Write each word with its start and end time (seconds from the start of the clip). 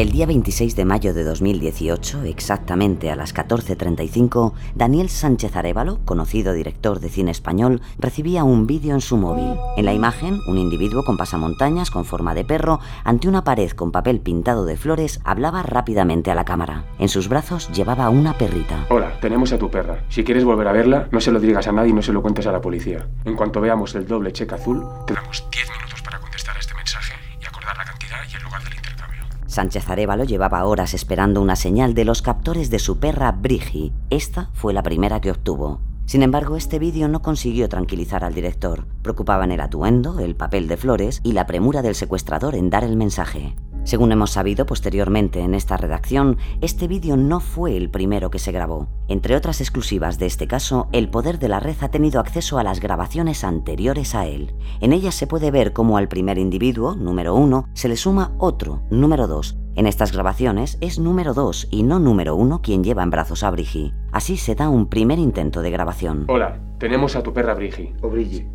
El 0.00 0.12
día 0.12 0.24
26 0.24 0.76
de 0.76 0.86
mayo 0.86 1.12
de 1.12 1.24
2018, 1.24 2.22
exactamente 2.22 3.10
a 3.10 3.16
las 3.16 3.34
14.35, 3.34 4.54
Daniel 4.74 5.10
Sánchez 5.10 5.54
Arevalo, 5.56 5.98
conocido 6.06 6.54
director 6.54 7.00
de 7.00 7.10
cine 7.10 7.30
español, 7.30 7.82
recibía 7.98 8.42
un 8.42 8.66
vídeo 8.66 8.94
en 8.94 9.02
su 9.02 9.18
móvil. 9.18 9.60
En 9.76 9.84
la 9.84 9.92
imagen, 9.92 10.40
un 10.48 10.56
individuo 10.56 11.04
con 11.04 11.18
pasamontañas 11.18 11.90
con 11.90 12.06
forma 12.06 12.34
de 12.34 12.46
perro, 12.46 12.80
ante 13.04 13.28
una 13.28 13.44
pared 13.44 13.72
con 13.72 13.92
papel 13.92 14.20
pintado 14.20 14.64
de 14.64 14.78
flores, 14.78 15.20
hablaba 15.22 15.62
rápidamente 15.62 16.30
a 16.30 16.34
la 16.34 16.46
cámara. 16.46 16.86
En 16.98 17.10
sus 17.10 17.28
brazos 17.28 17.68
llevaba 17.70 18.08
una 18.08 18.38
perrita. 18.38 18.86
Hola, 18.88 19.20
tenemos 19.20 19.52
a 19.52 19.58
tu 19.58 19.70
perra. 19.70 20.04
Si 20.08 20.24
quieres 20.24 20.44
volver 20.46 20.68
a 20.68 20.72
verla, 20.72 21.08
no 21.12 21.20
se 21.20 21.30
lo 21.30 21.38
digas 21.38 21.68
a 21.68 21.72
nadie 21.72 21.90
y 21.90 21.92
no 21.92 22.00
se 22.00 22.14
lo 22.14 22.22
cuentes 22.22 22.46
a 22.46 22.52
la 22.52 22.62
policía. 22.62 23.06
En 23.26 23.36
cuanto 23.36 23.60
veamos 23.60 23.94
el 23.94 24.06
doble 24.06 24.32
cheque 24.32 24.54
azul, 24.54 24.82
te 25.06 25.12
damos 25.12 25.44
10 25.52 25.68
minutos 25.76 26.00
para 26.00 26.18
contestar 26.20 26.56
a 26.56 26.60
este 26.60 26.72
mensaje 26.72 27.12
y 27.38 27.44
acordar 27.44 27.76
la 27.76 27.84
cantidad 27.84 28.16
y 28.32 28.34
el 28.34 28.42
lugar 28.42 28.64
del 28.64 28.76
intercambio. 28.76 29.24
Sánchez 29.50 29.90
Arevalo 29.90 30.22
llevaba 30.22 30.64
horas 30.64 30.94
esperando 30.94 31.42
una 31.42 31.56
señal 31.56 31.92
de 31.92 32.04
los 32.04 32.22
captores 32.22 32.70
de 32.70 32.78
su 32.78 33.00
perra 33.00 33.32
Brigi. 33.32 33.92
Esta 34.08 34.48
fue 34.52 34.72
la 34.72 34.84
primera 34.84 35.20
que 35.20 35.32
obtuvo. 35.32 35.80
Sin 36.06 36.22
embargo, 36.22 36.56
este 36.56 36.78
vídeo 36.78 37.08
no 37.08 37.20
consiguió 37.20 37.68
tranquilizar 37.68 38.22
al 38.22 38.32
director. 38.32 38.86
Preocupaban 39.02 39.50
el 39.50 39.60
atuendo, 39.60 40.20
el 40.20 40.36
papel 40.36 40.68
de 40.68 40.76
flores 40.76 41.20
y 41.24 41.32
la 41.32 41.46
premura 41.46 41.82
del 41.82 41.96
secuestrador 41.96 42.54
en 42.54 42.70
dar 42.70 42.84
el 42.84 42.96
mensaje. 42.96 43.56
Según 43.84 44.12
hemos 44.12 44.30
sabido 44.30 44.66
posteriormente 44.66 45.40
en 45.40 45.54
esta 45.54 45.76
redacción, 45.76 46.36
este 46.60 46.86
vídeo 46.86 47.16
no 47.16 47.40
fue 47.40 47.76
el 47.76 47.90
primero 47.90 48.30
que 48.30 48.38
se 48.38 48.52
grabó. 48.52 48.88
Entre 49.08 49.34
otras 49.34 49.60
exclusivas 49.60 50.18
de 50.18 50.26
este 50.26 50.46
caso, 50.46 50.88
el 50.92 51.08
Poder 51.08 51.38
de 51.38 51.48
la 51.48 51.60
Red 51.60 51.76
ha 51.80 51.88
tenido 51.88 52.20
acceso 52.20 52.58
a 52.58 52.62
las 52.62 52.80
grabaciones 52.80 53.42
anteriores 53.42 54.14
a 54.14 54.26
él. 54.26 54.54
En 54.80 54.92
ellas 54.92 55.14
se 55.14 55.26
puede 55.26 55.50
ver 55.50 55.72
cómo 55.72 55.96
al 55.96 56.08
primer 56.08 56.38
individuo, 56.38 56.94
número 56.94 57.34
uno, 57.34 57.68
se 57.72 57.88
le 57.88 57.96
suma 57.96 58.32
otro, 58.38 58.82
número 58.90 59.26
dos. 59.26 59.56
En 59.76 59.86
estas 59.86 60.12
grabaciones 60.12 60.76
es 60.80 60.98
número 60.98 61.32
dos 61.32 61.66
y 61.70 61.82
no 61.82 61.98
número 61.98 62.36
uno 62.36 62.60
quien 62.60 62.84
lleva 62.84 63.02
en 63.02 63.10
brazos 63.10 63.42
a 63.42 63.50
Brigi. 63.50 63.94
Así 64.12 64.36
se 64.36 64.54
da 64.54 64.68
un 64.68 64.88
primer 64.88 65.18
intento 65.18 65.62
de 65.62 65.70
grabación. 65.70 66.26
Hola, 66.28 66.60
tenemos 66.78 67.16
a 67.16 67.22
tu 67.22 67.32
perra 67.32 67.54
Brigi. 67.54 67.94
O 68.02 68.10
Brigi. 68.10 68.46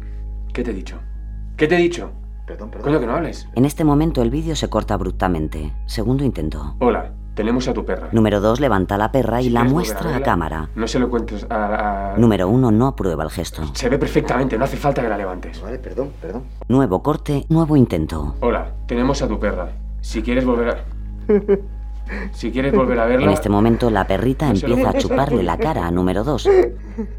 ¿Qué 0.54 0.64
te 0.64 0.72
he 0.72 0.74
dicho? 0.74 1.00
¿Qué 1.58 1.68
te 1.68 1.76
he 1.76 1.80
dicho? 1.80 2.12
Perdón, 2.46 2.70
perdón. 2.70 2.84
Coño, 2.86 3.00
que 3.00 3.08
no 3.08 3.16
hables. 3.16 3.48
En 3.56 3.66
este 3.66 3.84
momento 3.84 4.22
el 4.22 4.30
vídeo 4.30 4.56
se 4.56 4.70
corta 4.70 4.94
abruptamente. 4.94 5.74
Segundo 5.88 6.24
intento. 6.24 6.76
Hola, 6.80 7.12
tenemos 7.34 7.68
a 7.68 7.74
tu 7.74 7.84
perra. 7.86 8.10
Número 8.12 8.40
2 8.40 8.60
levanta 8.60 8.98
la 8.98 9.12
perra 9.12 9.42
y 9.42 9.46
Si 9.46 9.50
la 9.50 9.64
muestra 9.64 10.16
a 10.16 10.22
cámara. 10.22 10.70
No 10.76 10.88
se 10.88 11.00
lo 11.00 11.10
cuentes 11.10 11.46
a... 11.50 12.14
a- 12.14 12.18
Número 12.18 12.48
1 12.48 12.72
no 12.72 12.88
aprueba 12.88 13.24
el 13.24 13.32
gesto. 13.32 13.64
Se 13.74 13.90
ve 13.90 13.98
perfectamente, 13.98 14.58
no 14.58 14.66
hace 14.66 14.78
falta 14.78 15.02
que 15.02 15.10
la 15.10 15.18
levantes. 15.18 15.60
Vale, 15.62 15.80
perdón, 15.80 16.12
perdón. 16.22 16.44
Nuevo 16.68 17.02
corte, 17.02 17.46
nuevo 17.50 17.76
intento. 17.76 18.36
Hola, 18.42 18.72
tenemos 18.86 19.22
a 19.24 19.28
tu 19.28 19.40
perra. 19.40 19.70
Si 20.02 20.22
quieres 20.22 20.46
volver 20.46 20.70
a... 20.70 20.76
Si 22.34 22.52
quieres 22.52 22.74
volver 22.74 23.00
a 23.00 23.06
verla... 23.06 23.26
En 23.26 23.32
este 23.32 23.50
momento 23.50 23.90
la 23.90 24.06
perrita 24.08 24.50
empieza 24.50 24.90
a 24.90 24.94
chuparle 24.98 25.44
la 25.44 25.58
cara 25.58 25.88
a 25.88 25.92
número 25.92 26.24
2. 26.24 26.44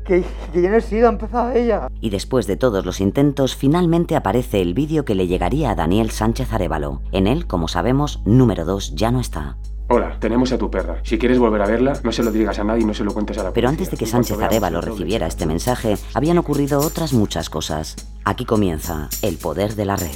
Que, 0.04 0.24
que 0.52 0.62
yo 0.62 0.70
no 0.70 0.76
he 0.76 0.80
sido, 0.80 1.08
ha 1.08 1.12
empezado 1.12 1.50
ella. 1.52 1.88
Y 2.00 2.10
después 2.10 2.46
de 2.46 2.56
todos 2.56 2.84
los 2.86 3.00
intentos, 3.00 3.56
finalmente 3.56 4.16
aparece 4.16 4.60
el 4.62 4.74
vídeo 4.74 5.04
que 5.04 5.14
le 5.14 5.26
llegaría 5.26 5.70
a 5.70 5.74
Daniel 5.74 6.10
Sánchez 6.10 6.52
Arevalo. 6.52 7.02
En 7.12 7.26
él, 7.26 7.46
como 7.46 7.68
sabemos, 7.68 8.22
número 8.24 8.64
2 8.64 8.94
ya 8.94 9.10
no 9.10 9.20
está. 9.20 9.56
Hola, 9.88 10.16
tenemos 10.18 10.50
a 10.50 10.58
tu 10.58 10.68
perra. 10.68 10.98
Si 11.04 11.16
quieres 11.16 11.38
volver 11.38 11.62
a 11.62 11.66
verla, 11.66 11.92
no 12.02 12.10
se 12.10 12.24
lo 12.24 12.32
digas 12.32 12.58
a 12.58 12.64
nadie 12.64 12.82
y 12.82 12.84
no 12.84 12.92
se 12.94 13.04
lo 13.04 13.12
cuentes 13.14 13.38
a 13.38 13.44
la 13.44 13.52
Pero 13.52 13.66
policía. 13.68 13.84
antes 13.84 13.90
de 13.92 13.96
que 13.96 14.06
Sánchez 14.10 14.40
Arevalo 14.40 14.80
recibiera 14.80 15.28
este 15.28 15.46
mensaje, 15.46 15.96
habían 16.14 16.38
ocurrido 16.38 16.80
otras 16.80 17.12
muchas 17.12 17.50
cosas. 17.50 17.94
Aquí 18.24 18.44
comienza 18.44 19.08
el 19.22 19.36
poder 19.36 19.76
de 19.76 19.84
la 19.84 19.94
red. 19.96 20.10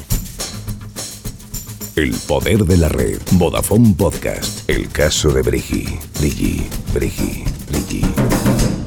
El 1.96 2.14
poder 2.26 2.64
de 2.64 2.76
la 2.76 2.88
red. 2.88 3.18
Vodafone 3.32 3.94
Podcast. 3.96 4.68
El 4.70 4.88
caso 4.88 5.32
de 5.32 5.42
Brigi. 5.42 5.86
Brigi, 6.18 6.62
Brigi, 6.94 7.44
Brigi. 7.68 8.79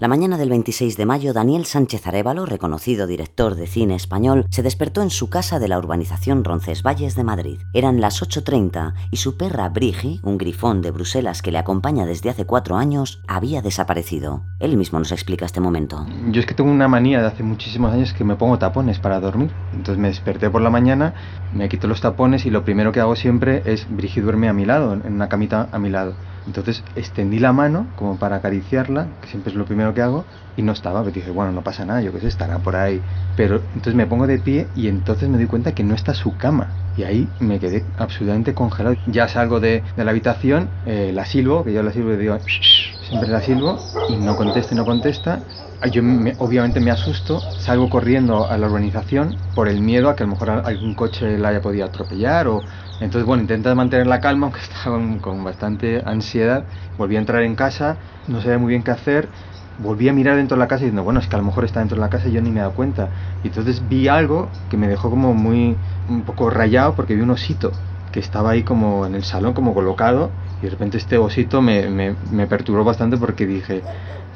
La 0.00 0.06
mañana 0.06 0.38
del 0.38 0.50
26 0.50 0.96
de 0.96 1.06
mayo, 1.06 1.32
Daniel 1.32 1.64
Sánchez 1.64 2.06
Arevalo, 2.06 2.46
reconocido 2.46 3.08
director 3.08 3.56
de 3.56 3.66
cine 3.66 3.96
español, 3.96 4.46
se 4.48 4.62
despertó 4.62 5.02
en 5.02 5.10
su 5.10 5.28
casa 5.28 5.58
de 5.58 5.66
la 5.66 5.76
urbanización 5.76 6.44
Roncesvalles 6.44 7.16
de 7.16 7.24
Madrid. 7.24 7.58
Eran 7.74 8.00
las 8.00 8.22
8.30 8.22 8.94
y 9.10 9.16
su 9.16 9.36
perra 9.36 9.68
Brigi, 9.70 10.20
un 10.22 10.38
grifón 10.38 10.82
de 10.82 10.92
Bruselas 10.92 11.42
que 11.42 11.50
le 11.50 11.58
acompaña 11.58 12.06
desde 12.06 12.30
hace 12.30 12.44
cuatro 12.44 12.76
años, 12.76 13.20
había 13.26 13.60
desaparecido. 13.60 14.44
Él 14.60 14.76
mismo 14.76 15.00
nos 15.00 15.10
explica 15.10 15.46
este 15.46 15.58
momento. 15.58 16.06
Yo 16.30 16.38
es 16.38 16.46
que 16.46 16.54
tengo 16.54 16.70
una 16.70 16.86
manía 16.86 17.20
de 17.20 17.26
hace 17.26 17.42
muchísimos 17.42 17.92
años 17.92 18.12
que 18.12 18.22
me 18.22 18.36
pongo 18.36 18.56
tapones 18.56 19.00
para 19.00 19.18
dormir. 19.18 19.50
Entonces 19.72 19.98
me 19.98 20.06
desperté 20.06 20.48
por 20.48 20.62
la 20.62 20.70
mañana, 20.70 21.14
me 21.52 21.68
quito 21.68 21.88
los 21.88 22.00
tapones 22.00 22.46
y 22.46 22.50
lo 22.50 22.64
primero 22.64 22.92
que 22.92 23.00
hago 23.00 23.16
siempre 23.16 23.64
es 23.64 23.84
Brigitte 23.90 24.22
duerme 24.22 24.48
a 24.48 24.52
mi 24.52 24.64
lado, 24.64 24.92
en 24.92 25.12
una 25.12 25.28
camita 25.28 25.68
a 25.72 25.78
mi 25.80 25.90
lado. 25.90 26.14
Entonces 26.48 26.82
extendí 26.94 27.38
la 27.40 27.52
mano 27.52 27.92
como 27.94 28.18
para 28.18 28.36
acariciarla, 28.36 29.14
que 29.20 29.28
siempre 29.28 29.50
es 29.50 29.56
lo 29.56 29.66
primero 29.66 29.92
que 29.92 30.00
hago, 30.00 30.28
y 30.58 30.62
no 30.62 30.72
estaba. 30.72 31.00
Pero 31.02 31.12
dije, 31.12 31.30
bueno, 31.30 31.52
no 31.52 31.62
pasa 31.62 31.84
nada, 31.84 32.02
yo 32.02 32.12
qué 32.12 32.20
sé, 32.20 32.28
estará 32.28 32.62
por 32.62 32.76
ahí. 32.76 33.04
Pero 33.34 33.66
entonces 33.74 33.94
me 33.94 34.06
pongo 34.06 34.26
de 34.26 34.38
pie 34.40 34.70
y 34.74 34.88
entonces 34.88 35.28
me 35.28 35.38
doy 35.38 35.46
cuenta 35.46 35.72
que 35.74 35.84
no 35.84 35.94
está 35.94 36.14
su 36.14 36.36
cama. 36.36 36.78
Y 36.94 37.04
ahí 37.04 37.34
me 37.38 37.60
quedé 37.60 37.92
absolutamente 37.96 38.54
congelado. 38.54 38.96
Ya 39.06 39.28
salgo 39.28 39.60
de, 39.60 39.84
la 39.96 40.10
habitación, 40.10 40.74
eh, 40.84 41.12
la 41.12 41.24
silbo, 41.24 41.64
que 41.64 41.72
yo 41.72 41.82
la 41.82 41.92
silbo 41.92 42.16
digo, 42.16 42.38
siempre 43.00 43.30
la 43.30 43.40
silbo, 43.42 43.86
y 44.06 44.18
no 44.18 44.36
contesta 44.36 44.74
y 44.74 44.76
no 44.76 44.84
contesta. 44.84 45.44
Yo 45.92 46.02
me- 46.02 46.34
obviamente 46.40 46.80
me 46.80 46.90
asusto, 46.90 47.50
salgo 47.56 47.88
corriendo 47.88 48.48
a 48.50 48.58
la 48.58 48.66
urbanización 48.66 49.44
por 49.54 49.68
el 49.68 49.80
miedo 49.80 50.08
a 50.08 50.16
que 50.16 50.24
a 50.24 50.26
lo 50.26 50.32
mejor 50.32 50.50
algún 50.50 50.94
coche 50.96 51.38
la 51.38 51.50
haya 51.50 51.60
podido 51.62 51.86
atropellar 51.86 52.48
o 52.48 52.64
entonces 52.98 53.24
bueno, 53.26 53.42
intento 53.42 53.72
mantener 53.76 54.08
la 54.08 54.20
calma 54.20 54.46
aunque 54.48 54.60
estaba 54.60 54.98
con 55.20 55.44
bastante 55.44 56.02
ansiedad. 56.04 56.66
Volví 56.96 57.14
a 57.16 57.20
entrar 57.20 57.42
en 57.44 57.54
casa, 57.54 58.00
no 58.26 58.40
sabía 58.40 58.58
muy 58.58 58.70
bien 58.70 58.82
qué 58.82 58.90
hacer. 58.90 59.30
Volví 59.78 60.08
a 60.08 60.12
mirar 60.12 60.36
dentro 60.36 60.56
de 60.56 60.60
la 60.60 60.68
casa 60.68 60.80
diciendo, 60.80 61.04
bueno, 61.04 61.20
es 61.20 61.28
que 61.28 61.36
a 61.36 61.38
lo 61.38 61.44
mejor 61.44 61.64
está 61.64 61.80
dentro 61.80 61.96
de 61.96 62.00
la 62.00 62.10
casa 62.10 62.28
y 62.28 62.32
yo 62.32 62.42
ni 62.42 62.50
me 62.50 62.56
he 62.56 62.62
dado 62.62 62.74
cuenta. 62.74 63.08
Y 63.44 63.48
entonces 63.48 63.82
vi 63.88 64.08
algo 64.08 64.48
que 64.70 64.76
me 64.76 64.88
dejó 64.88 65.10
como 65.10 65.34
muy, 65.34 65.76
un 66.08 66.22
poco 66.22 66.50
rayado 66.50 66.94
porque 66.94 67.14
vi 67.14 67.20
un 67.20 67.30
osito 67.30 67.72
que 68.12 68.20
estaba 68.20 68.50
ahí 68.50 68.62
como 68.62 69.06
en 69.06 69.14
el 69.14 69.24
salón, 69.24 69.52
como 69.52 69.74
colocado. 69.74 70.30
Y 70.60 70.64
de 70.64 70.70
repente 70.70 70.98
este 70.98 71.18
osito 71.18 71.62
me, 71.62 71.88
me, 71.88 72.16
me 72.32 72.46
perturbó 72.46 72.84
bastante 72.84 73.16
porque 73.16 73.46
dije, 73.46 73.82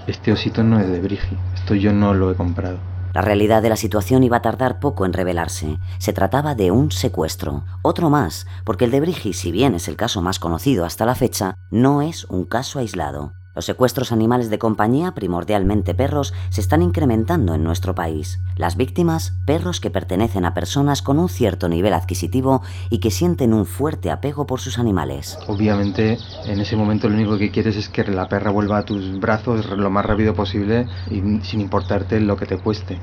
este 0.06 0.32
osito 0.32 0.62
no 0.62 0.78
es 0.78 0.88
de 0.88 1.00
Brigi, 1.00 1.36
esto 1.54 1.74
yo 1.74 1.92
no 1.92 2.14
lo 2.14 2.30
he 2.30 2.34
comprado. 2.34 2.78
La 3.14 3.20
realidad 3.20 3.60
de 3.60 3.68
la 3.68 3.76
situación 3.76 4.24
iba 4.24 4.38
a 4.38 4.42
tardar 4.42 4.80
poco 4.80 5.04
en 5.04 5.12
revelarse. 5.12 5.78
Se 5.98 6.14
trataba 6.14 6.54
de 6.54 6.70
un 6.70 6.90
secuestro. 6.90 7.64
Otro 7.82 8.08
más, 8.08 8.46
porque 8.64 8.86
el 8.86 8.90
de 8.90 9.00
Brigi, 9.00 9.34
si 9.34 9.52
bien 9.52 9.74
es 9.74 9.86
el 9.88 9.96
caso 9.96 10.22
más 10.22 10.38
conocido 10.38 10.86
hasta 10.86 11.04
la 11.04 11.14
fecha, 11.14 11.56
no 11.70 12.00
es 12.00 12.24
un 12.24 12.46
caso 12.46 12.78
aislado. 12.78 13.32
Los 13.54 13.66
secuestros 13.66 14.12
animales 14.12 14.48
de 14.48 14.58
compañía, 14.58 15.12
primordialmente 15.12 15.94
perros, 15.94 16.32
se 16.48 16.60
están 16.60 16.80
incrementando 16.80 17.54
en 17.54 17.62
nuestro 17.62 17.94
país. 17.94 18.40
Las 18.56 18.76
víctimas, 18.76 19.34
perros 19.46 19.80
que 19.80 19.90
pertenecen 19.90 20.44
a 20.44 20.54
personas 20.54 21.02
con 21.02 21.18
un 21.18 21.28
cierto 21.28 21.68
nivel 21.68 21.92
adquisitivo 21.92 22.62
y 22.88 22.98
que 22.98 23.10
sienten 23.10 23.52
un 23.52 23.66
fuerte 23.66 24.10
apego 24.10 24.46
por 24.46 24.60
sus 24.60 24.78
animales. 24.78 25.38
Obviamente 25.48 26.18
en 26.46 26.60
ese 26.60 26.76
momento 26.76 27.08
lo 27.08 27.14
único 27.14 27.36
que 27.36 27.50
quieres 27.50 27.76
es 27.76 27.88
que 27.88 28.04
la 28.04 28.28
perra 28.28 28.50
vuelva 28.50 28.78
a 28.78 28.84
tus 28.84 29.20
brazos 29.20 29.66
lo 29.66 29.90
más 29.90 30.06
rápido 30.06 30.34
posible 30.34 30.86
y 31.10 31.20
sin 31.44 31.60
importarte 31.60 32.20
lo 32.20 32.36
que 32.36 32.46
te 32.46 32.58
cueste. 32.58 33.00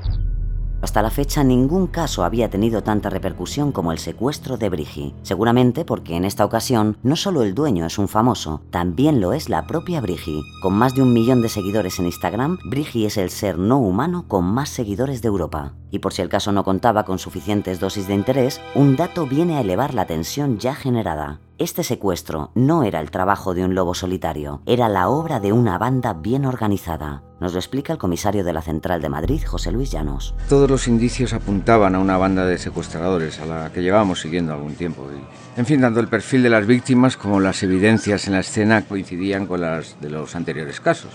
Hasta 0.82 1.02
la 1.02 1.10
fecha 1.10 1.44
ningún 1.44 1.86
caso 1.86 2.24
había 2.24 2.48
tenido 2.48 2.82
tanta 2.82 3.10
repercusión 3.10 3.70
como 3.70 3.92
el 3.92 3.98
secuestro 3.98 4.56
de 4.56 4.70
Brigi, 4.70 5.14
seguramente 5.22 5.84
porque 5.84 6.16
en 6.16 6.24
esta 6.24 6.44
ocasión 6.44 6.96
no 7.02 7.16
solo 7.16 7.42
el 7.42 7.54
dueño 7.54 7.84
es 7.84 7.98
un 7.98 8.08
famoso, 8.08 8.62
también 8.70 9.20
lo 9.20 9.34
es 9.34 9.50
la 9.50 9.66
propia 9.66 10.00
Brigi. 10.00 10.40
Con 10.62 10.74
más 10.74 10.94
de 10.94 11.02
un 11.02 11.12
millón 11.12 11.42
de 11.42 11.50
seguidores 11.50 11.98
en 11.98 12.06
Instagram, 12.06 12.58
Brigi 12.64 13.04
es 13.04 13.18
el 13.18 13.30
ser 13.30 13.58
no 13.58 13.78
humano 13.78 14.24
con 14.26 14.44
más 14.44 14.70
seguidores 14.70 15.20
de 15.20 15.28
Europa. 15.28 15.74
Y 15.90 15.98
por 15.98 16.14
si 16.14 16.22
el 16.22 16.28
caso 16.28 16.50
no 16.52 16.64
contaba 16.64 17.04
con 17.04 17.18
suficientes 17.18 17.78
dosis 17.78 18.08
de 18.08 18.14
interés, 18.14 18.60
un 18.74 18.96
dato 18.96 19.26
viene 19.26 19.56
a 19.56 19.60
elevar 19.60 19.92
la 19.92 20.06
tensión 20.06 20.58
ya 20.58 20.74
generada. 20.74 21.40
Este 21.60 21.84
secuestro 21.84 22.52
no 22.54 22.84
era 22.84 23.02
el 23.02 23.10
trabajo 23.10 23.52
de 23.52 23.66
un 23.66 23.74
lobo 23.74 23.92
solitario, 23.92 24.62
era 24.64 24.88
la 24.88 25.10
obra 25.10 25.40
de 25.40 25.52
una 25.52 25.76
banda 25.76 26.14
bien 26.14 26.46
organizada. 26.46 27.22
Nos 27.38 27.52
lo 27.52 27.58
explica 27.58 27.92
el 27.92 27.98
comisario 27.98 28.44
de 28.44 28.54
la 28.54 28.62
Central 28.62 29.02
de 29.02 29.10
Madrid, 29.10 29.42
José 29.46 29.70
Luis 29.70 29.90
Llanos. 29.90 30.34
Todos 30.48 30.70
los 30.70 30.88
indicios 30.88 31.34
apuntaban 31.34 31.94
a 31.94 31.98
una 31.98 32.16
banda 32.16 32.46
de 32.46 32.56
secuestradores 32.56 33.40
a 33.40 33.44
la 33.44 33.72
que 33.74 33.82
llevábamos 33.82 34.22
siguiendo 34.22 34.54
algún 34.54 34.74
tiempo. 34.74 35.06
En 35.54 35.66
fin, 35.66 35.82
tanto 35.82 36.00
el 36.00 36.08
perfil 36.08 36.42
de 36.44 36.48
las 36.48 36.66
víctimas 36.66 37.18
como 37.18 37.40
las 37.40 37.62
evidencias 37.62 38.26
en 38.26 38.32
la 38.32 38.40
escena 38.40 38.86
coincidían 38.86 39.44
con 39.44 39.60
las 39.60 40.00
de 40.00 40.08
los 40.08 40.34
anteriores 40.34 40.80
casos. 40.80 41.12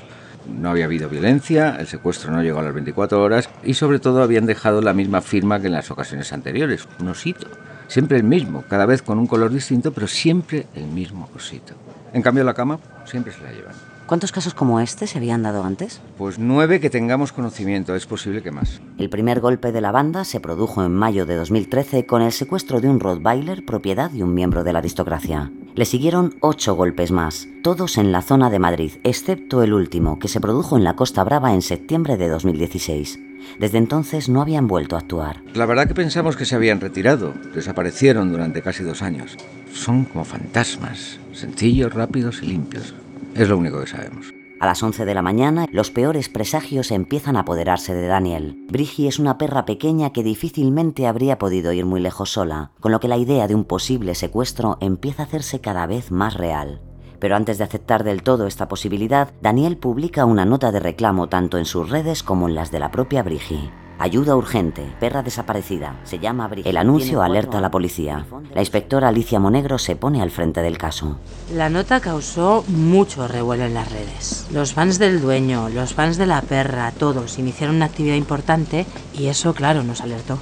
No 0.48 0.70
había 0.70 0.86
habido 0.86 1.10
violencia, 1.10 1.76
el 1.80 1.88
secuestro 1.88 2.32
no 2.32 2.44
llegó 2.44 2.60
a 2.60 2.64
las 2.64 2.74
24 2.76 3.20
horas 3.20 3.50
y 3.64 3.74
sobre 3.74 3.98
todo 3.98 4.22
habían 4.22 4.46
dejado 4.46 4.84
la 4.84 4.94
misma 4.94 5.22
firma 5.22 5.60
que 5.60 5.66
en 5.66 5.74
las 5.74 5.90
ocasiones 5.90 6.32
anteriores, 6.34 6.88
un 7.00 7.08
osito. 7.08 7.48
Siempre 7.88 8.18
el 8.18 8.24
mismo, 8.24 8.64
cada 8.68 8.86
vez 8.86 9.02
con 9.02 9.20
un 9.20 9.28
color 9.28 9.52
distinto, 9.52 9.92
pero 9.92 10.08
siempre 10.08 10.68
el 10.76 10.88
mismo 10.88 11.30
osito. 11.36 11.74
En 12.14 12.22
cambio 12.22 12.44
la 12.44 12.54
cama 12.54 12.80
siempre 13.06 13.32
se 13.34 13.42
la 13.42 13.52
llevan. 13.52 13.95
¿Cuántos 14.08 14.32
casos 14.32 14.54
como 14.54 14.80
este 14.80 15.08
se 15.08 15.18
habían 15.18 15.42
dado 15.42 15.64
antes? 15.64 16.00
Pues 16.20 16.38
nueve 16.38 16.80
que 16.80 16.92
tengamos 16.92 17.32
conocimiento, 17.32 17.96
es 17.96 18.06
posible 18.06 18.44
que 18.44 18.52
más. 18.52 18.80
El 19.00 19.10
primer 19.10 19.40
golpe 19.40 19.72
de 19.72 19.82
la 19.82 19.92
banda 19.92 20.26
se 20.26 20.40
produjo 20.40 20.84
en 20.84 20.94
mayo 20.94 21.26
de 21.26 21.36
2013 21.36 22.06
con 22.06 22.22
el 22.22 22.32
secuestro 22.32 22.82
de 22.82 22.88
un 22.88 23.00
Rottweiler 23.00 23.66
propiedad 23.66 24.12
de 24.12 24.24
un 24.24 24.36
miembro 24.36 24.64
de 24.64 24.74
la 24.74 24.80
aristocracia. 24.80 25.52
Le 25.74 25.86
siguieron 25.86 26.36
ocho 26.42 26.76
golpes 26.76 27.12
más, 27.12 27.48
todos 27.64 27.98
en 27.98 28.12
la 28.12 28.22
zona 28.22 28.52
de 28.52 28.60
Madrid, 28.60 28.92
excepto 29.04 29.64
el 29.64 29.74
último, 29.74 30.20
que 30.20 30.28
se 30.28 30.40
produjo 30.40 30.78
en 30.78 30.84
la 30.84 30.96
Costa 30.96 31.24
Brava 31.24 31.56
en 31.56 31.64
septiembre 31.64 32.16
de 32.16 32.30
2016. 32.30 33.20
Desde 33.60 33.80
entonces 33.80 34.30
no 34.30 34.40
habían 34.40 34.68
vuelto 34.68 34.96
a 34.96 35.00
actuar. 35.00 35.42
La 35.56 35.66
verdad 35.66 35.88
que 35.88 35.96
pensamos 35.96 36.38
que 36.38 36.46
se 36.46 36.56
habían 36.56 36.80
retirado, 36.80 37.34
desaparecieron 37.56 38.32
durante 38.32 38.62
casi 38.62 38.84
dos 38.84 39.02
años. 39.02 39.36
Son 39.74 40.06
como 40.06 40.26
fantasmas, 40.26 41.20
sencillos, 41.34 41.92
rápidos 41.92 42.44
y 42.44 42.48
limpios. 42.48 42.94
Es 43.36 43.50
lo 43.50 43.58
único 43.58 43.82
que 43.82 43.88
sabemos. 43.88 44.34
A 44.62 44.66
las 44.66 44.82
11 44.82 45.04
de 45.04 45.14
la 45.14 45.22
mañana, 45.22 45.68
los 45.70 45.92
peores 45.92 46.30
presagios 46.30 46.90
empiezan 46.92 47.36
a 47.36 47.42
apoderarse 47.42 47.94
de 47.94 48.08
Daniel. 48.08 48.66
Brigi 48.70 49.08
es 49.08 49.20
una 49.20 49.38
perra 49.38 49.66
pequeña 49.66 50.14
que 50.14 50.24
difícilmente 50.24 51.06
habría 51.06 51.38
podido 51.38 51.74
ir 51.74 51.86
muy 51.86 52.00
lejos 52.00 52.32
sola, 52.32 52.72
con 52.80 52.94
lo 52.94 53.02
que 53.02 53.10
la 53.10 53.18
idea 53.18 53.48
de 53.50 53.56
un 53.56 53.66
posible 53.66 54.16
secuestro 54.16 54.78
empieza 54.80 55.24
a 55.24 55.26
hacerse 55.26 55.60
cada 55.60 55.86
vez 55.86 56.10
más 56.12 56.36
real. 56.36 56.82
Pero 57.20 57.36
antes 57.36 57.58
de 57.58 57.66
aceptar 57.66 58.06
del 58.06 58.24
todo 58.24 58.48
esta 58.48 58.70
posibilidad, 58.70 59.34
Daniel 59.42 59.78
publica 59.78 60.24
una 60.24 60.46
nota 60.46 60.72
de 60.72 60.80
reclamo 60.80 61.28
tanto 61.28 61.58
en 61.58 61.66
sus 61.66 61.90
redes 61.90 62.24
como 62.24 62.48
en 62.48 62.56
las 62.56 62.72
de 62.72 62.80
la 62.80 62.92
propia 62.92 63.22
Brigi. 63.22 63.70
Ayuda 63.98 64.36
urgente, 64.36 64.86
perra 65.00 65.24
desaparecida, 65.24 65.96
se 66.04 66.20
llama 66.20 66.48
Brigitte. 66.48 66.70
El 66.70 66.78
anuncio 66.78 67.22
alerta 67.22 67.60
a 67.60 67.62
la 67.62 67.72
policía. 67.72 68.26
La 68.54 68.62
inspectora 68.62 69.08
Alicia 69.08 69.40
Monegro 69.40 69.78
se 69.78 69.96
pone 69.96 70.22
al 70.22 70.32
frente 70.32 70.62
del 70.62 70.78
caso. 70.78 71.18
La 71.54 71.70
nota 71.70 72.02
causó 72.02 72.66
mucho 72.68 73.28
revuelo 73.28 73.64
en 73.64 73.74
las 73.74 73.92
redes. 73.92 74.48
Los 74.52 74.74
fans 74.74 75.00
del 75.00 75.22
dueño, 75.22 75.70
los 75.70 75.94
fans 75.94 76.18
de 76.18 76.26
la 76.26 76.42
perra, 76.42 76.92
todos 76.92 77.40
iniciaron 77.40 77.78
una 77.78 77.86
actividad 77.86 78.16
importante 78.16 78.86
y 79.18 79.28
eso, 79.28 79.54
claro, 79.54 79.84
nos 79.84 80.02
alertó. 80.02 80.40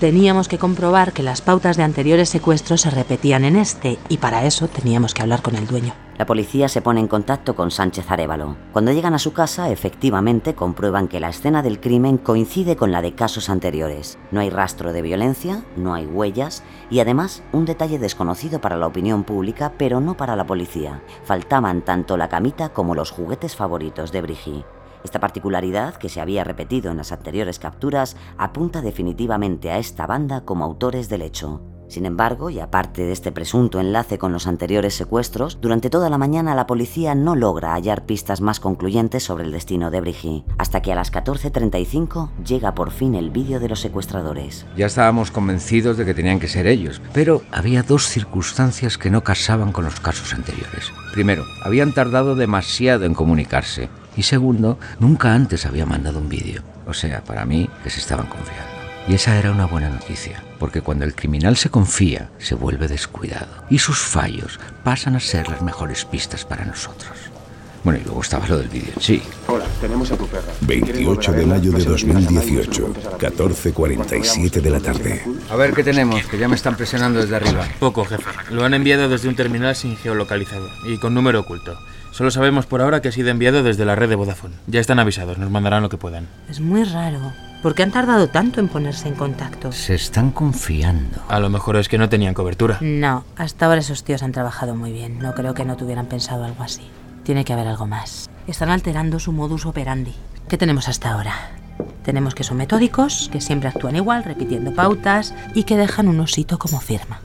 Teníamos 0.00 0.46
que 0.46 0.58
comprobar 0.58 1.14
que 1.14 1.22
las 1.22 1.40
pautas 1.40 1.78
de 1.78 1.82
anteriores 1.82 2.28
secuestros 2.28 2.82
se 2.82 2.90
repetían 2.90 3.46
en 3.46 3.56
este 3.56 3.98
y 4.10 4.18
para 4.18 4.44
eso 4.44 4.68
teníamos 4.68 5.14
que 5.14 5.22
hablar 5.22 5.40
con 5.40 5.56
el 5.56 5.66
dueño. 5.66 5.94
La 6.18 6.26
policía 6.26 6.68
se 6.68 6.82
pone 6.82 7.00
en 7.00 7.08
contacto 7.08 7.56
con 7.56 7.70
Sánchez 7.70 8.10
Arevalo. 8.10 8.58
Cuando 8.74 8.92
llegan 8.92 9.14
a 9.14 9.18
su 9.18 9.32
casa, 9.32 9.70
efectivamente 9.70 10.54
comprueban 10.54 11.08
que 11.08 11.18
la 11.18 11.30
escena 11.30 11.62
del 11.62 11.80
crimen 11.80 12.18
coincide 12.18 12.76
con 12.76 12.92
la 12.92 13.00
de 13.00 13.14
casos 13.14 13.48
anteriores. 13.48 14.18
No 14.30 14.40
hay 14.40 14.50
rastro 14.50 14.92
de 14.92 15.00
violencia, 15.00 15.64
no 15.76 15.94
hay 15.94 16.04
huellas 16.04 16.62
y 16.90 17.00
además 17.00 17.42
un 17.52 17.64
detalle 17.64 17.98
desconocido 17.98 18.60
para 18.60 18.76
la 18.76 18.86
opinión 18.86 19.24
pública, 19.24 19.72
pero 19.78 20.02
no 20.02 20.14
para 20.14 20.36
la 20.36 20.44
policía. 20.44 21.02
Faltaban 21.24 21.80
tanto 21.80 22.18
la 22.18 22.28
camita 22.28 22.68
como 22.68 22.94
los 22.94 23.10
juguetes 23.10 23.56
favoritos 23.56 24.12
de 24.12 24.20
Brigitte. 24.20 24.75
Esta 25.06 25.20
particularidad, 25.20 25.94
que 25.94 26.08
se 26.08 26.20
había 26.20 26.42
repetido 26.42 26.90
en 26.90 26.96
las 26.96 27.12
anteriores 27.12 27.60
capturas, 27.60 28.16
apunta 28.38 28.82
definitivamente 28.82 29.70
a 29.70 29.78
esta 29.78 30.04
banda 30.04 30.44
como 30.44 30.64
autores 30.64 31.08
del 31.08 31.22
hecho. 31.22 31.62
Sin 31.86 32.06
embargo, 32.06 32.50
y 32.50 32.58
aparte 32.58 33.02
de 33.02 33.12
este 33.12 33.30
presunto 33.30 33.78
enlace 33.78 34.18
con 34.18 34.32
los 34.32 34.48
anteriores 34.48 34.94
secuestros, 34.94 35.60
durante 35.60 35.90
toda 35.90 36.10
la 36.10 36.18
mañana 36.18 36.56
la 36.56 36.66
policía 36.66 37.14
no 37.14 37.36
logra 37.36 37.74
hallar 37.74 38.04
pistas 38.04 38.40
más 38.40 38.58
concluyentes 38.58 39.22
sobre 39.22 39.44
el 39.44 39.52
destino 39.52 39.92
de 39.92 40.00
Brigitte, 40.00 40.44
hasta 40.58 40.82
que 40.82 40.90
a 40.90 40.96
las 40.96 41.12
14.35 41.12 42.30
llega 42.44 42.74
por 42.74 42.90
fin 42.90 43.14
el 43.14 43.30
vídeo 43.30 43.60
de 43.60 43.68
los 43.68 43.78
secuestradores. 43.78 44.66
Ya 44.76 44.86
estábamos 44.86 45.30
convencidos 45.30 45.96
de 45.98 46.04
que 46.04 46.14
tenían 46.14 46.40
que 46.40 46.48
ser 46.48 46.66
ellos, 46.66 47.00
pero 47.12 47.42
había 47.52 47.84
dos 47.84 48.08
circunstancias 48.08 48.98
que 48.98 49.10
no 49.10 49.22
casaban 49.22 49.70
con 49.70 49.84
los 49.84 50.00
casos 50.00 50.34
anteriores. 50.34 50.90
Primero, 51.12 51.44
habían 51.62 51.92
tardado 51.92 52.34
demasiado 52.34 53.04
en 53.04 53.14
comunicarse. 53.14 53.88
Y 54.16 54.22
segundo, 54.22 54.78
nunca 54.98 55.34
antes 55.34 55.66
había 55.66 55.86
mandado 55.86 56.18
un 56.18 56.28
vídeo. 56.28 56.62
O 56.86 56.94
sea, 56.94 57.22
para 57.22 57.44
mí, 57.44 57.68
que 57.84 57.90
se 57.90 58.00
estaban 58.00 58.26
confiando. 58.26 58.64
Y 59.08 59.14
esa 59.14 59.36
era 59.36 59.52
una 59.52 59.66
buena 59.66 59.88
noticia, 59.88 60.42
porque 60.58 60.80
cuando 60.80 61.04
el 61.04 61.14
criminal 61.14 61.56
se 61.56 61.70
confía, 61.70 62.30
se 62.38 62.54
vuelve 62.54 62.88
descuidado. 62.88 63.64
Y 63.70 63.78
sus 63.78 63.98
fallos 63.98 64.58
pasan 64.82 65.14
a 65.14 65.20
ser 65.20 65.48
las 65.48 65.62
mejores 65.62 66.04
pistas 66.04 66.44
para 66.44 66.64
nosotros. 66.64 67.12
Bueno, 67.84 68.00
y 68.00 68.04
luego 68.04 68.22
estaba 68.22 68.48
lo 68.48 68.58
del 68.58 68.68
vídeo 68.68 68.92
en 68.96 69.00
sí. 69.00 69.22
Hola, 69.46 69.64
tenemos 69.80 70.10
a 70.10 70.16
tu 70.16 70.26
perra. 70.26 70.52
28 70.62 71.32
de 71.32 71.46
mayo 71.46 71.70
de 71.70 71.84
2018, 71.84 72.94
14.47 73.16 74.60
de 74.60 74.70
la 74.70 74.80
tarde. 74.80 75.22
A 75.48 75.54
ver 75.54 75.72
qué 75.72 75.84
tenemos, 75.84 76.24
que 76.26 76.36
ya 76.36 76.48
me 76.48 76.56
están 76.56 76.74
presionando 76.74 77.20
desde 77.20 77.36
arriba. 77.36 77.64
Poco, 77.78 78.04
jefe. 78.04 78.24
Lo 78.50 78.64
han 78.64 78.74
enviado 78.74 79.08
desde 79.08 79.28
un 79.28 79.36
terminal 79.36 79.76
sin 79.76 79.96
geolocalizador 79.96 80.70
y 80.84 80.98
con 80.98 81.14
número 81.14 81.38
oculto. 81.38 81.78
Solo 82.16 82.30
sabemos 82.30 82.64
por 82.64 82.80
ahora 82.80 83.02
que 83.02 83.08
ha 83.08 83.12
sido 83.12 83.28
enviado 83.28 83.62
desde 83.62 83.84
la 83.84 83.94
red 83.94 84.08
de 84.08 84.14
Vodafone. 84.14 84.54
Ya 84.68 84.80
están 84.80 84.98
avisados, 84.98 85.36
nos 85.36 85.50
mandarán 85.50 85.82
lo 85.82 85.90
que 85.90 85.98
puedan. 85.98 86.26
Es 86.48 86.60
muy 86.60 86.82
raro. 86.82 87.20
¿Por 87.62 87.74
qué 87.74 87.82
han 87.82 87.90
tardado 87.90 88.28
tanto 88.28 88.58
en 88.58 88.68
ponerse 88.68 89.08
en 89.08 89.16
contacto? 89.16 89.70
Se 89.70 89.94
están 89.94 90.30
confiando. 90.30 91.22
A 91.28 91.40
lo 91.40 91.50
mejor 91.50 91.76
es 91.76 91.90
que 91.90 91.98
no 91.98 92.08
tenían 92.08 92.32
cobertura. 92.32 92.78
No, 92.80 93.26
hasta 93.36 93.66
ahora 93.66 93.80
esos 93.80 94.02
tíos 94.02 94.22
han 94.22 94.32
trabajado 94.32 94.74
muy 94.74 94.92
bien. 94.92 95.18
No 95.18 95.34
creo 95.34 95.52
que 95.52 95.66
no 95.66 95.76
tuvieran 95.76 96.06
pensado 96.06 96.44
algo 96.44 96.62
así. 96.62 96.88
Tiene 97.22 97.44
que 97.44 97.52
haber 97.52 97.66
algo 97.66 97.86
más. 97.86 98.30
Están 98.46 98.70
alterando 98.70 99.18
su 99.18 99.32
modus 99.32 99.66
operandi. 99.66 100.14
¿Qué 100.48 100.56
tenemos 100.56 100.88
hasta 100.88 101.12
ahora? 101.12 101.34
Tenemos 102.02 102.34
que 102.34 102.44
son 102.44 102.56
metódicos, 102.56 103.28
que 103.30 103.42
siempre 103.42 103.68
actúan 103.68 103.96
igual, 103.96 104.24
repitiendo 104.24 104.72
pautas 104.72 105.34
y 105.54 105.64
que 105.64 105.76
dejan 105.76 106.08
un 106.08 106.20
osito 106.20 106.58
como 106.58 106.80
firma. 106.80 107.20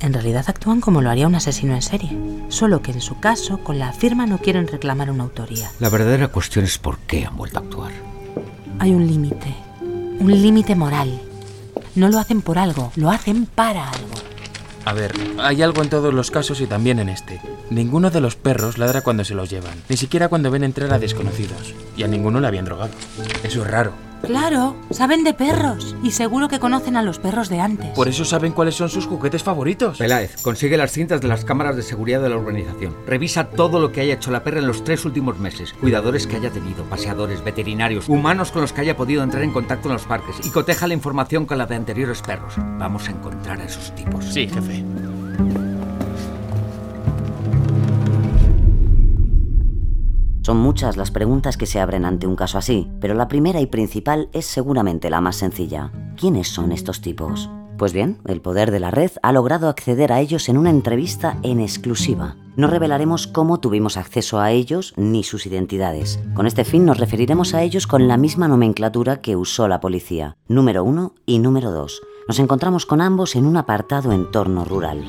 En 0.00 0.12
realidad 0.12 0.44
actúan 0.48 0.80
como 0.80 1.00
lo 1.00 1.10
haría 1.10 1.26
un 1.26 1.34
asesino 1.34 1.74
en 1.74 1.82
serie, 1.82 2.16
solo 2.48 2.82
que 2.82 2.92
en 2.92 3.00
su 3.00 3.18
caso 3.18 3.58
con 3.58 3.78
la 3.78 3.92
firma 3.92 4.26
no 4.26 4.38
quieren 4.38 4.68
reclamar 4.68 5.10
una 5.10 5.24
autoría. 5.24 5.70
La 5.80 5.88
verdadera 5.88 6.28
cuestión 6.28 6.64
es 6.64 6.78
por 6.78 6.98
qué 6.98 7.24
han 7.24 7.36
vuelto 7.36 7.58
a 7.58 7.62
actuar. 7.62 7.92
Hay 8.78 8.92
un 8.92 9.06
límite, 9.06 9.54
un 9.80 10.30
límite 10.30 10.74
moral. 10.74 11.20
No 11.94 12.10
lo 12.10 12.18
hacen 12.18 12.42
por 12.42 12.58
algo, 12.58 12.92
lo 12.96 13.10
hacen 13.10 13.46
para 13.46 13.88
algo. 13.88 14.14
A 14.84 14.92
ver, 14.92 15.12
hay 15.38 15.62
algo 15.62 15.82
en 15.82 15.88
todos 15.88 16.14
los 16.14 16.30
casos 16.30 16.60
y 16.60 16.66
también 16.66 16.98
en 16.98 17.08
este. 17.08 17.40
Ninguno 17.70 18.10
de 18.10 18.20
los 18.20 18.36
perros 18.36 18.78
ladra 18.78 19.00
cuando 19.00 19.24
se 19.24 19.34
los 19.34 19.50
llevan, 19.50 19.82
ni 19.88 19.96
siquiera 19.96 20.28
cuando 20.28 20.50
ven 20.50 20.62
entrar 20.62 20.92
a 20.92 20.98
desconocidos. 20.98 21.74
Y 21.96 22.04
a 22.04 22.06
ninguno 22.06 22.38
le 22.38 22.46
habían 22.46 22.66
drogado. 22.66 22.92
Eso 23.42 23.62
es 23.62 23.70
raro. 23.70 24.05
Claro, 24.26 24.76
saben 24.90 25.24
de 25.24 25.34
perros 25.34 25.96
y 26.02 26.10
seguro 26.10 26.48
que 26.48 26.58
conocen 26.58 26.96
a 26.96 27.02
los 27.02 27.18
perros 27.18 27.48
de 27.48 27.60
antes. 27.60 27.90
Por 27.90 28.08
eso 28.08 28.24
saben 28.24 28.52
cuáles 28.52 28.74
son 28.74 28.88
sus 28.88 29.06
juguetes 29.06 29.42
favoritos. 29.42 29.98
Peláez, 29.98 30.42
consigue 30.42 30.76
las 30.76 30.92
cintas 30.92 31.20
de 31.20 31.28
las 31.28 31.44
cámaras 31.44 31.76
de 31.76 31.82
seguridad 31.82 32.20
de 32.20 32.28
la 32.28 32.36
urbanización. 32.36 32.96
Revisa 33.06 33.48
todo 33.50 33.80
lo 33.80 33.92
que 33.92 34.00
haya 34.00 34.14
hecho 34.14 34.30
la 34.30 34.42
perra 34.44 34.58
en 34.58 34.66
los 34.66 34.84
tres 34.84 35.04
últimos 35.04 35.38
meses. 35.38 35.72
Cuidadores 35.74 36.26
que 36.26 36.36
haya 36.36 36.50
tenido, 36.50 36.84
paseadores, 36.84 37.44
veterinarios, 37.44 38.08
humanos 38.08 38.52
con 38.52 38.62
los 38.62 38.72
que 38.72 38.82
haya 38.82 38.96
podido 38.96 39.22
entrar 39.22 39.42
en 39.42 39.52
contacto 39.52 39.88
en 39.88 39.94
los 39.94 40.04
parques. 40.04 40.36
Y 40.44 40.50
coteja 40.50 40.86
la 40.86 40.94
información 40.94 41.46
con 41.46 41.58
la 41.58 41.66
de 41.66 41.76
anteriores 41.76 42.22
perros. 42.22 42.54
Vamos 42.78 43.08
a 43.08 43.12
encontrar 43.12 43.60
a 43.60 43.64
esos 43.64 43.94
tipos. 43.94 44.24
Sí, 44.24 44.48
jefe. 44.48 44.84
Son 50.46 50.58
muchas 50.58 50.96
las 50.96 51.10
preguntas 51.10 51.56
que 51.56 51.66
se 51.66 51.80
abren 51.80 52.04
ante 52.04 52.28
un 52.28 52.36
caso 52.36 52.56
así, 52.56 52.88
pero 53.00 53.14
la 53.14 53.26
primera 53.26 53.60
y 53.60 53.66
principal 53.66 54.28
es 54.32 54.46
seguramente 54.46 55.10
la 55.10 55.20
más 55.20 55.34
sencilla. 55.34 55.90
¿Quiénes 56.16 56.46
son 56.46 56.70
estos 56.70 57.00
tipos? 57.00 57.50
Pues 57.76 57.92
bien, 57.92 58.18
el 58.26 58.40
poder 58.40 58.70
de 58.70 58.78
la 58.78 58.92
red 58.92 59.10
ha 59.24 59.32
logrado 59.32 59.68
acceder 59.68 60.12
a 60.12 60.20
ellos 60.20 60.48
en 60.48 60.56
una 60.56 60.70
entrevista 60.70 61.36
en 61.42 61.58
exclusiva. 61.58 62.36
No 62.54 62.68
revelaremos 62.68 63.26
cómo 63.26 63.58
tuvimos 63.58 63.96
acceso 63.96 64.38
a 64.38 64.52
ellos 64.52 64.94
ni 64.96 65.24
sus 65.24 65.46
identidades. 65.46 66.20
Con 66.34 66.46
este 66.46 66.64
fin 66.64 66.84
nos 66.84 66.98
referiremos 66.98 67.52
a 67.52 67.64
ellos 67.64 67.88
con 67.88 68.06
la 68.06 68.16
misma 68.16 68.46
nomenclatura 68.46 69.20
que 69.20 69.34
usó 69.34 69.66
la 69.66 69.80
policía, 69.80 70.36
número 70.46 70.84
1 70.84 71.12
y 71.26 71.40
número 71.40 71.72
2. 71.72 72.02
Nos 72.28 72.38
encontramos 72.38 72.86
con 72.86 73.00
ambos 73.00 73.34
en 73.34 73.46
un 73.46 73.56
apartado 73.56 74.12
entorno 74.12 74.64
rural. 74.64 75.04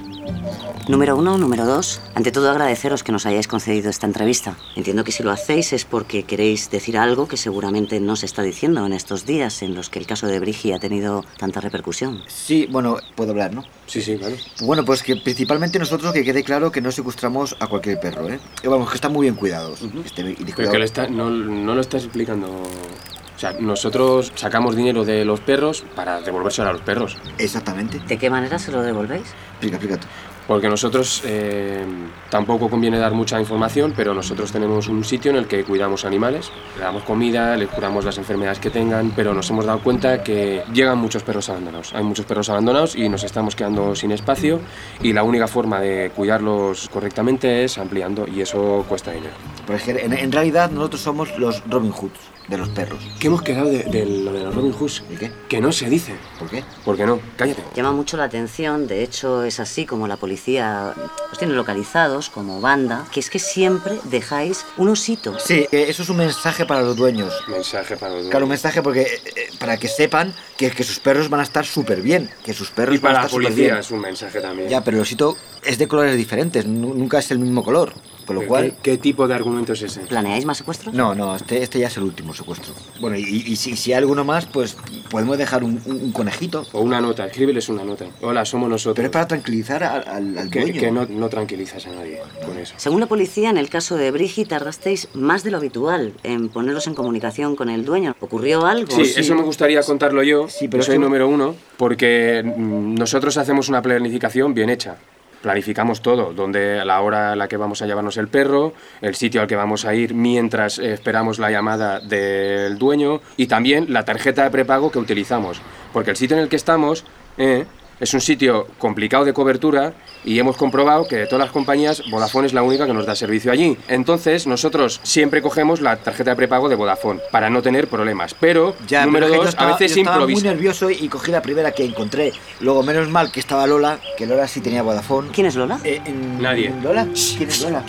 Número 0.87 1.17
uno, 1.17 1.37
número 1.37 1.65
dos. 1.65 1.99
Ante 2.15 2.31
todo 2.31 2.49
agradeceros 2.49 3.03
que 3.03 3.11
nos 3.11 3.25
hayáis 3.25 3.47
concedido 3.49 3.89
esta 3.89 4.05
entrevista. 4.07 4.55
Entiendo 4.77 5.03
que 5.03 5.11
si 5.11 5.21
lo 5.21 5.31
hacéis 5.31 5.73
es 5.73 5.83
porque 5.83 6.23
queréis 6.23 6.69
decir 6.71 6.97
algo 6.97 7.27
que 7.27 7.35
seguramente 7.35 7.99
no 7.99 8.15
se 8.15 8.25
está 8.25 8.41
diciendo 8.41 8.85
en 8.85 8.93
estos 8.93 9.25
días 9.25 9.61
en 9.63 9.75
los 9.75 9.89
que 9.89 9.99
el 9.99 10.07
caso 10.07 10.27
de 10.27 10.39
Brigi 10.39 10.71
ha 10.71 10.79
tenido 10.79 11.25
tanta 11.37 11.59
repercusión. 11.59 12.21
Sí, 12.27 12.67
bueno, 12.71 12.97
puedo 13.15 13.31
hablar, 13.31 13.53
¿no? 13.53 13.63
Sí, 13.85 14.01
sí, 14.01 14.17
claro. 14.17 14.35
Bueno, 14.61 14.85
pues 14.85 15.03
que 15.03 15.17
principalmente 15.17 15.77
nosotros 15.77 16.13
que 16.13 16.23
quede 16.23 16.43
claro 16.43 16.71
que 16.71 16.79
no 16.79 16.91
secuestramos 16.91 17.57
a 17.59 17.67
cualquier 17.67 17.99
perro, 17.99 18.29
¿eh? 18.29 18.39
Que 18.61 18.69
vamos, 18.69 18.89
que 18.89 18.95
están 18.95 19.11
muy 19.11 19.23
bien 19.25 19.35
cuidados. 19.35 19.81
Este, 20.05 20.21
y 20.21 20.35
Pero 20.35 20.55
cuidado- 20.55 20.71
que 20.71 20.79
le 20.79 20.85
está, 20.85 21.07
no, 21.07 21.29
no 21.29 21.75
lo 21.75 21.81
estás 21.81 22.03
explicando. 22.03 22.47
O 22.47 23.39
sea, 23.39 23.51
nosotros 23.59 24.31
sacamos 24.35 24.75
dinero 24.77 25.03
de 25.03 25.25
los 25.25 25.41
perros 25.41 25.83
para 25.95 26.21
devolvérselo 26.21 26.69
a 26.69 26.73
los 26.73 26.81
perros. 26.81 27.17
Exactamente. 27.37 27.99
¿De 28.07 28.17
qué 28.17 28.29
manera 28.29 28.57
se 28.57 28.71
lo 28.71 28.81
devolvéis? 28.81 29.27
Explica, 29.51 29.75
explica 29.75 29.97
tú. 29.99 30.07
Porque 30.47 30.69
nosotros 30.69 31.21
eh, 31.25 31.85
tampoco 32.29 32.69
conviene 32.69 32.97
dar 32.97 33.13
mucha 33.13 33.39
información, 33.39 33.93
pero 33.95 34.13
nosotros 34.13 34.51
tenemos 34.51 34.87
un 34.87 35.03
sitio 35.03 35.31
en 35.31 35.37
el 35.37 35.47
que 35.47 35.63
cuidamos 35.63 36.05
animales, 36.05 36.51
le 36.77 36.83
damos 36.83 37.03
comida, 37.03 37.57
les 37.57 37.67
curamos 37.67 38.05
las 38.05 38.17
enfermedades 38.17 38.59
que 38.59 38.69
tengan, 38.69 39.11
pero 39.15 39.33
nos 39.33 39.49
hemos 39.49 39.65
dado 39.65 39.79
cuenta 39.79 40.23
que 40.23 40.63
llegan 40.73 40.97
muchos 40.99 41.23
perros 41.23 41.49
abandonados. 41.49 41.93
Hay 41.93 42.03
muchos 42.03 42.25
perros 42.25 42.49
abandonados 42.49 42.95
y 42.95 43.09
nos 43.09 43.23
estamos 43.23 43.55
quedando 43.55 43.93
sin 43.95 44.11
espacio 44.11 44.61
y 45.01 45.11
la 45.11 45.23
única 45.23 45.47
forma 45.47 45.81
de 45.81 46.11
cuidarlos 46.15 46.89
correctamente 46.89 47.65
es 47.65 47.77
ampliando 47.77 48.25
y 48.27 48.41
eso 48.41 48.85
cuesta 48.87 49.11
dinero. 49.11 49.33
Pues 49.65 49.85
es 49.85 49.95
que 49.95 50.05
en, 50.05 50.13
en 50.13 50.31
realidad 50.31 50.71
nosotros 50.71 51.01
somos 51.01 51.37
los 51.37 51.61
Robin 51.69 51.91
Hoods 51.91 52.36
de 52.47 52.57
los 52.57 52.69
perros. 52.69 52.99
¿Qué 53.19 53.27
hemos 53.27 53.41
quedado 53.41 53.69
de, 53.69 53.83
de 53.83 54.05
lo 54.05 54.31
de 54.31 54.43
los 54.45 54.55
Robin 54.55 54.71
Hoods? 54.73 55.03
¿Y 55.11 55.15
qué? 55.17 55.31
Que 55.49 55.59
no 55.59 55.71
se 55.71 55.89
dice. 55.89 56.15
¿Por 56.39 56.49
qué? 56.49 56.63
¿Por 56.85 56.95
qué 56.95 57.05
no? 57.05 57.19
Cállate. 57.35 57.61
Llama 57.75 57.91
mucho 57.91 58.15
la 58.17 58.23
atención, 58.23 58.87
de 58.87 59.03
hecho 59.03 59.43
es 59.43 59.59
así 59.59 59.85
como 59.85 60.07
la 60.07 60.17
policía 60.17 60.93
os 61.31 61.37
tiene 61.37 61.53
localizados 61.55 62.29
como 62.29 62.61
banda, 62.61 63.05
que 63.11 63.19
es 63.19 63.29
que 63.29 63.39
siempre 63.39 63.99
dejáis 64.05 64.65
un 64.77 64.89
osito. 64.89 65.37
Sí, 65.39 65.65
eh, 65.71 65.85
eso 65.89 66.03
es 66.03 66.09
un 66.09 66.17
mensaje 66.17 66.65
para 66.65 66.81
los 66.81 66.95
dueños. 66.95 67.33
Mensaje 67.47 67.97
para 67.97 68.13
los 68.15 68.27
Claro, 68.29 68.45
un 68.45 68.49
mensaje 68.49 68.81
porque 68.81 69.01
eh, 69.01 69.49
para 69.59 69.77
que 69.77 69.87
sepan 69.89 70.33
que, 70.57 70.71
que 70.71 70.83
sus 70.83 70.99
perros 70.99 71.29
van 71.29 71.41
a 71.41 71.43
estar 71.43 71.65
súper 71.65 72.01
bien, 72.01 72.29
que 72.45 72.53
sus 72.53 72.69
perros 72.71 72.95
Y 72.95 72.99
para 72.99 73.13
van 73.15 73.17
a 73.17 73.21
la 73.23 73.25
estar 73.27 73.31
súper 73.37 73.43
policía 73.53 73.67
bien. 73.73 73.77
es 73.79 73.91
un 73.91 73.99
mensaje 73.99 74.39
también. 74.39 74.69
Ya, 74.69 74.83
pero 74.83 74.97
el 74.97 75.01
osito 75.01 75.35
es 75.63 75.77
de 75.77 75.87
colores 75.87 76.15
diferentes, 76.15 76.65
nu- 76.65 76.93
nunca 76.93 77.19
es 77.19 77.29
el 77.31 77.39
mismo 77.39 77.63
color, 77.63 77.93
con 78.27 78.35
lo 78.35 78.41
¿Qué- 78.41 78.47
cual... 78.47 78.75
¿Qué, 78.83 78.97
tipo 78.97 79.27
de 79.27 79.33
argumento 79.33 79.73
es 79.73 79.81
ese? 79.81 80.01
¿Planeáis 80.01 80.45
más 80.45 80.57
secuestros? 80.57 80.93
No, 80.93 81.15
no, 81.15 81.35
este, 81.35 81.63
este 81.63 81.79
ya 81.79 81.87
es 81.87 81.97
el 81.97 82.03
último 82.03 82.33
secuestro. 82.35 82.73
Bueno, 82.99 83.17
y, 83.17 83.23
y 83.23 83.55
si, 83.55 83.75
si 83.75 83.93
hay 83.93 83.97
alguno 83.97 84.23
más, 84.23 84.45
pues 84.45 84.77
podemos 85.09 85.37
dejar 85.39 85.63
un, 85.63 85.81
un- 85.85 86.01
un 86.01 86.11
conejito. 86.11 86.65
O 86.73 86.81
una 86.81 87.01
nota, 87.01 87.25
escríbeles 87.25 87.69
una 87.69 87.83
nota. 87.83 88.05
Hola, 88.21 88.45
somos 88.45 88.69
nosotros. 88.69 88.95
Pero 88.97 89.07
es 89.07 89.11
para 89.13 89.27
tranquilizar 89.27 89.83
al, 89.83 90.07
al- 90.07 90.37
al 90.37 90.49
que, 90.51 90.59
dueño. 90.61 90.79
que 90.79 90.91
no, 90.91 91.05
no 91.05 91.29
tranquilizas 91.29 91.85
a 91.87 91.89
nadie 91.91 92.19
con 92.45 92.57
eso. 92.59 92.73
Según 92.77 92.99
la 92.99 93.07
policía, 93.07 93.49
en 93.49 93.57
el 93.57 93.69
caso 93.69 93.95
de 93.95 94.11
Brigi 94.11 94.45
tardasteis 94.45 95.07
más 95.13 95.43
de 95.43 95.51
lo 95.51 95.57
habitual 95.57 96.13
en 96.23 96.49
poneros 96.49 96.85
en 96.87 96.93
comunicación 96.95 97.55
con 97.55 97.69
el 97.69 97.85
dueño. 97.85 98.15
¿Ocurrió 98.19 98.65
algo? 98.65 98.91
Sí, 98.93 99.13
eso 99.15 99.33
me 99.35 99.43
gustaría 99.43 99.81
contarlo 99.81 100.21
yo, 100.23 100.49
Sí, 100.49 100.67
pero 100.67 100.83
soy 100.83 100.95
que- 100.95 100.99
número 100.99 101.27
uno, 101.29 101.55
porque 101.77 102.43
mm, 102.45 102.95
nosotros 102.95 103.37
hacemos 103.37 103.69
una 103.69 103.81
planificación 103.81 104.53
bien 104.53 104.69
hecha. 104.69 104.97
Planificamos 105.41 106.01
todo, 106.01 106.33
donde 106.33 106.83
la 106.83 107.01
hora 107.01 107.33
a 107.33 107.35
la 107.35 107.47
que 107.47 107.57
vamos 107.57 107.81
a 107.81 107.85
llevarnos 107.85 108.17
el 108.17 108.27
perro, 108.27 108.73
el 109.01 109.15
sitio 109.15 109.41
al 109.41 109.47
que 109.47 109.55
vamos 109.55 109.85
a 109.85 109.93
ir 109.93 110.13
mientras 110.13 110.79
esperamos 110.79 111.39
la 111.39 111.51
llamada 111.51 111.99
del 111.99 112.77
dueño 112.77 113.21
y 113.37 113.47
también 113.47 113.85
la 113.89 114.03
tarjeta 114.05 114.43
de 114.43 114.51
prepago 114.51 114.91
que 114.91 114.99
utilizamos. 114.99 115.61
Porque 115.93 116.11
el 116.11 116.17
sitio 116.17 116.37
en 116.37 116.43
el 116.43 116.49
que 116.49 116.55
estamos 116.55 117.05
eh, 117.37 117.65
es 117.99 118.13
un 118.13 118.21
sitio 118.21 118.67
complicado 118.77 119.25
de 119.25 119.33
cobertura 119.33 119.93
y 120.25 120.39
hemos 120.39 120.57
comprobado 120.57 121.07
que 121.07 121.15
de 121.15 121.25
todas 121.27 121.45
las 121.45 121.51
compañías 121.51 122.03
Vodafone 122.11 122.47
es 122.47 122.53
la 122.53 122.61
única 122.63 122.85
que 122.85 122.93
nos 122.93 123.05
da 123.05 123.15
servicio 123.15 123.51
allí. 123.51 123.77
Entonces 123.87 124.45
nosotros 124.47 124.99
siempre 125.03 125.41
cogemos 125.41 125.81
la 125.81 125.95
tarjeta 125.97 126.31
de 126.31 126.35
prepago 126.35 126.69
de 126.69 126.75
Vodafone 126.75 127.19
para 127.31 127.49
no 127.49 127.61
tener 127.61 127.87
problemas. 127.87 128.33
Pero, 128.33 128.75
Ya, 128.87 129.05
número 129.05 129.27
pero 129.27 129.37
dos, 129.39 129.49
estaba- 129.49 129.69
a 129.69 129.73
veces 129.77 129.95
yo 129.95 130.01
estaba 130.01 130.27
muy 130.27 130.41
nervioso 130.41 130.89
y 130.89 131.07
cogí 131.09 131.31
la 131.31 131.41
primera 131.41 131.71
que 131.71 131.85
encontré. 131.85 132.33
Luego, 132.59 132.83
menos 132.83 133.09
mal 133.09 133.31
que 133.31 133.39
estaba 133.39 133.65
Lola, 133.67 133.99
que 134.17 134.25
Lola 134.25 134.47
sí 134.47 134.61
tenía 134.61 134.81
Vodafone. 134.83 135.29
¿Quién 135.31 135.47
es 135.47 135.55
Lola? 135.55 135.79
Eh, 135.83 136.01
en- 136.05 136.41
Nadie. 136.41 136.73
¿Lola? 136.83 137.07
¿Quién 137.37 137.49
es 137.49 137.61
Lola? 137.61 137.83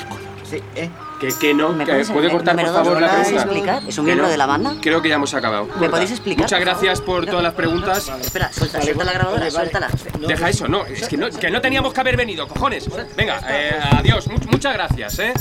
Sí, 0.48 0.62
¿eh? 0.76 0.88
Que, 1.20 1.28
que 1.36 1.52
no, 1.52 1.70
¿Me 1.72 1.84
que 1.84 2.04
puede 2.12 2.30
cortar 2.30 2.54
por 2.56 2.66
favor 2.66 3.00
la 3.00 3.08
¿Me 3.08 3.12
podéis 3.12 3.26
pregunta. 3.28 3.42
explicar? 3.42 3.82
¿Es 3.88 3.98
un 3.98 4.04
miembro 4.04 4.26
no. 4.26 4.30
de 4.30 4.36
la 4.38 4.46
banda? 4.46 4.76
Creo 4.80 5.02
que 5.02 5.08
ya 5.08 5.16
hemos 5.16 5.34
acabado. 5.34 5.64
¿Me 5.64 5.72
Corta. 5.72 5.90
podéis 5.90 6.10
explicar? 6.12 6.44
Muchas 6.44 6.58
por 6.60 6.64
gracias 6.66 7.00
por 7.00 7.26
todas 7.26 7.42
las 7.42 7.54
preguntas. 7.54 8.08
Espera, 8.20 8.52
suelta, 8.52 8.80
suelta 8.80 9.04
la 9.04 9.12
grabadora, 9.12 9.40
vale, 9.46 9.52
vale. 9.52 9.70
suéltala. 9.70 10.26
Deja 10.28 10.48
eso, 10.48 10.68
no, 10.68 10.84
es 10.86 11.08
que 11.08 11.16
no, 11.16 11.28
que 11.30 11.50
no 11.50 11.60
teníamos 11.60 11.92
que 11.92 12.00
haber 12.00 12.16
venido, 12.16 12.46
cojones. 12.46 12.88
Venga, 13.16 13.40
eh, 13.48 13.72
adiós, 13.98 14.28
much- 14.28 14.46
muchas 14.50 14.72
gracias, 14.74 15.18
¿eh? 15.18 15.32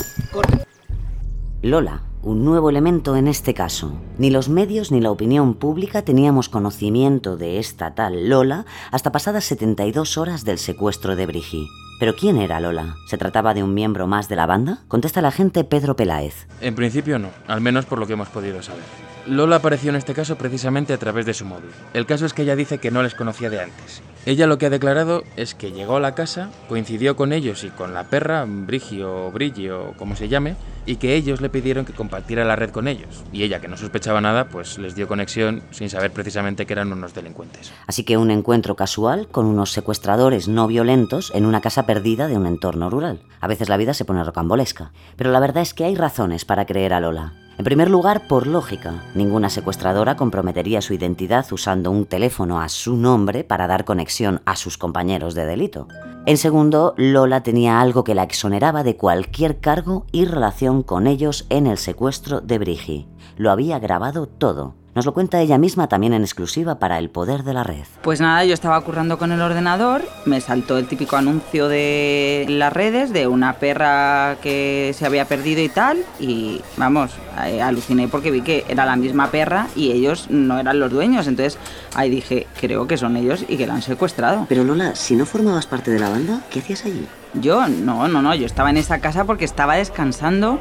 Lola, 1.62 2.02
un 2.22 2.44
nuevo 2.44 2.70
elemento 2.70 3.16
en 3.16 3.28
este 3.28 3.54
caso. 3.54 3.92
Ni 4.18 4.30
los 4.30 4.48
medios 4.48 4.90
ni 4.92 5.00
la 5.00 5.10
opinión 5.10 5.54
pública 5.54 6.02
teníamos 6.02 6.48
conocimiento 6.48 7.36
de 7.36 7.58
esta 7.58 7.94
tal 7.94 8.28
Lola 8.28 8.64
hasta 8.90 9.12
pasadas 9.12 9.44
72 9.44 10.18
horas 10.18 10.44
del 10.44 10.58
secuestro 10.58 11.16
de 11.16 11.26
Brigi. 11.26 11.66
¿Pero 11.98 12.14
quién 12.14 12.38
era 12.38 12.60
Lola? 12.60 12.96
¿Se 13.06 13.18
trataba 13.18 13.54
de 13.54 13.64
un 13.64 13.74
miembro 13.74 14.06
más 14.06 14.28
de 14.28 14.36
la 14.36 14.46
banda? 14.46 14.78
Contesta 14.86 15.18
el 15.18 15.26
agente 15.26 15.64
Pedro 15.64 15.96
Peláez. 15.96 16.46
En 16.60 16.76
principio 16.76 17.18
no, 17.18 17.30
al 17.48 17.60
menos 17.60 17.86
por 17.86 17.98
lo 17.98 18.06
que 18.06 18.12
hemos 18.12 18.28
podido 18.28 18.62
saber. 18.62 19.07
Lola 19.28 19.56
apareció 19.56 19.90
en 19.90 19.96
este 19.96 20.14
caso 20.14 20.36
precisamente 20.36 20.94
a 20.94 20.98
través 20.98 21.26
de 21.26 21.34
su 21.34 21.44
móvil. 21.44 21.70
El 21.92 22.06
caso 22.06 22.24
es 22.24 22.32
que 22.32 22.42
ella 22.42 22.56
dice 22.56 22.78
que 22.78 22.90
no 22.90 23.02
les 23.02 23.14
conocía 23.14 23.50
de 23.50 23.60
antes. 23.60 24.02
Ella 24.24 24.46
lo 24.46 24.58
que 24.58 24.66
ha 24.66 24.70
declarado 24.70 25.22
es 25.36 25.54
que 25.54 25.72
llegó 25.72 25.96
a 25.96 26.00
la 26.00 26.14
casa, 26.14 26.50
coincidió 26.68 27.14
con 27.14 27.32
ellos 27.32 27.62
y 27.64 27.68
con 27.68 27.94
la 27.94 28.04
perra, 28.04 28.44
Brigi 28.46 29.02
o 29.02 29.30
Brilli 29.30 29.68
o 29.70 29.94
como 29.96 30.16
se 30.16 30.28
llame, 30.28 30.56
y 30.86 30.96
que 30.96 31.14
ellos 31.14 31.42
le 31.42 31.50
pidieron 31.50 31.84
que 31.84 31.92
compartiera 31.92 32.44
la 32.44 32.56
red 32.56 32.70
con 32.70 32.88
ellos. 32.88 33.22
Y 33.32 33.42
ella, 33.42 33.60
que 33.60 33.68
no 33.68 33.76
sospechaba 33.76 34.20
nada, 34.20 34.48
pues 34.48 34.78
les 34.78 34.94
dio 34.94 35.08
conexión 35.08 35.62
sin 35.70 35.90
saber 35.90 36.10
precisamente 36.10 36.64
que 36.64 36.72
eran 36.72 36.92
unos 36.92 37.14
delincuentes. 37.14 37.72
Así 37.86 38.04
que 38.04 38.16
un 38.16 38.30
encuentro 38.30 38.76
casual 38.76 39.28
con 39.28 39.44
unos 39.46 39.72
secuestradores 39.72 40.48
no 40.48 40.66
violentos 40.66 41.32
en 41.34 41.44
una 41.44 41.60
casa 41.60 41.84
perdida 41.84 42.28
de 42.28 42.36
un 42.36 42.46
entorno 42.46 42.88
rural. 42.88 43.20
A 43.40 43.48
veces 43.48 43.68
la 43.68 43.76
vida 43.76 43.92
se 43.92 44.04
pone 44.04 44.24
rocambolesca. 44.24 44.92
Pero 45.16 45.32
la 45.32 45.40
verdad 45.40 45.62
es 45.62 45.74
que 45.74 45.84
hay 45.84 45.94
razones 45.94 46.44
para 46.44 46.64
creer 46.66 46.94
a 46.94 47.00
Lola. 47.00 47.47
En 47.58 47.64
primer 47.64 47.90
lugar, 47.90 48.28
por 48.28 48.46
lógica. 48.46 49.02
Ninguna 49.16 49.50
secuestradora 49.50 50.14
comprometería 50.14 50.80
su 50.80 50.94
identidad 50.94 51.44
usando 51.50 51.90
un 51.90 52.06
teléfono 52.06 52.60
a 52.60 52.68
su 52.68 52.96
nombre 52.96 53.42
para 53.42 53.66
dar 53.66 53.84
conexión 53.84 54.40
a 54.44 54.54
sus 54.54 54.78
compañeros 54.78 55.34
de 55.34 55.44
delito. 55.44 55.88
En 56.24 56.38
segundo, 56.38 56.94
Lola 56.96 57.42
tenía 57.42 57.80
algo 57.80 58.04
que 58.04 58.14
la 58.14 58.22
exoneraba 58.22 58.84
de 58.84 58.96
cualquier 58.96 59.58
cargo 59.58 60.06
y 60.12 60.24
relación 60.24 60.84
con 60.84 61.08
ellos 61.08 61.46
en 61.50 61.66
el 61.66 61.78
secuestro 61.78 62.40
de 62.40 62.58
Brigi. 62.60 63.08
Lo 63.36 63.50
había 63.50 63.80
grabado 63.80 64.28
todo. 64.28 64.77
Nos 64.94 65.06
lo 65.06 65.12
cuenta 65.12 65.40
ella 65.40 65.58
misma 65.58 65.88
también 65.88 66.12
en 66.12 66.22
exclusiva 66.22 66.78
para 66.78 66.98
El 66.98 67.10
Poder 67.10 67.44
de 67.44 67.52
la 67.52 67.62
Red. 67.62 67.84
Pues 68.02 68.20
nada, 68.20 68.44
yo 68.44 68.54
estaba 68.54 68.80
currando 68.80 69.18
con 69.18 69.30
el 69.32 69.40
ordenador, 69.40 70.02
me 70.24 70.40
saltó 70.40 70.78
el 70.78 70.86
típico 70.86 71.16
anuncio 71.16 71.68
de 71.68 72.46
las 72.48 72.72
redes 72.72 73.12
de 73.12 73.26
una 73.26 73.54
perra 73.54 74.36
que 74.42 74.94
se 74.96 75.06
había 75.06 75.26
perdido 75.26 75.62
y 75.62 75.68
tal, 75.68 75.98
y 76.18 76.62
vamos, 76.76 77.12
eh, 77.46 77.62
aluciné 77.62 78.08
porque 78.08 78.30
vi 78.30 78.40
que 78.40 78.64
era 78.68 78.86
la 78.86 78.96
misma 78.96 79.30
perra 79.30 79.68
y 79.76 79.92
ellos 79.92 80.30
no 80.30 80.58
eran 80.58 80.80
los 80.80 80.90
dueños, 80.90 81.26
entonces 81.26 81.58
ahí 81.94 82.10
dije, 82.10 82.46
creo 82.60 82.86
que 82.86 82.96
son 82.96 83.16
ellos 83.16 83.44
y 83.46 83.56
que 83.56 83.66
la 83.66 83.74
han 83.74 83.82
secuestrado. 83.82 84.46
Pero 84.48 84.64
Lola, 84.64 84.94
si 84.96 85.16
no 85.16 85.26
formabas 85.26 85.66
parte 85.66 85.90
de 85.90 86.00
la 86.00 86.08
banda, 86.08 86.40
¿qué 86.50 86.60
hacías 86.60 86.84
allí? 86.86 87.06
Yo, 87.34 87.68
no, 87.68 88.08
no, 88.08 88.22
no, 88.22 88.34
yo 88.34 88.46
estaba 88.46 88.70
en 88.70 88.78
esa 88.78 89.00
casa 89.00 89.24
porque 89.24 89.44
estaba 89.44 89.76
descansando, 89.76 90.58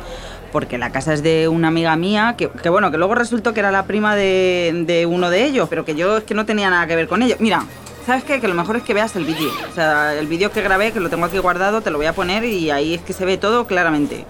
porque 0.58 0.80
la 0.80 0.92
casa 0.92 1.14
es 1.14 1.22
de 1.22 1.48
una 1.48 1.68
amiga 1.68 1.96
mía, 1.96 2.34
que, 2.36 2.50
que 2.50 2.70
bueno, 2.70 2.90
que 2.90 2.98
luego 2.98 3.14
resultó 3.14 3.54
que 3.54 3.60
era 3.60 3.70
la 3.70 3.86
prima 3.86 4.16
de, 4.16 4.86
de 4.88 5.06
uno 5.06 5.30
de 5.30 5.46
ellos, 5.46 5.70
pero 5.70 5.86
que 5.86 5.94
yo 5.94 6.18
es 6.18 6.24
que 6.24 6.34
no 6.34 6.48
tenía 6.48 6.68
nada 6.72 6.88
que 6.88 6.96
ver 6.96 7.08
con 7.08 7.22
ellos. 7.22 7.40
Mira, 7.40 7.64
¿sabes 8.08 8.24
qué? 8.24 8.42
Que 8.42 8.48
lo 8.48 8.56
mejor 8.56 8.76
es 8.76 8.82
que 8.82 8.96
veas 8.96 9.16
el 9.16 9.24
vídeo. 9.26 9.52
O 9.72 9.76
sea, 9.76 10.16
el 10.16 10.26
vídeo 10.26 10.52
que 10.52 10.64
grabé, 10.64 10.92
que 10.92 11.00
lo 11.00 11.12
tengo 11.12 11.26
aquí 11.26 11.38
guardado, 11.38 11.82
te 11.82 11.92
lo 11.92 12.00
voy 12.00 12.08
a 12.08 12.14
poner 12.14 12.44
y 12.44 12.72
ahí 12.72 12.96
es 12.96 13.02
que 13.02 13.14
se 13.14 13.24
ve 13.24 13.38
todo 13.38 13.68
claramente. 13.68 14.26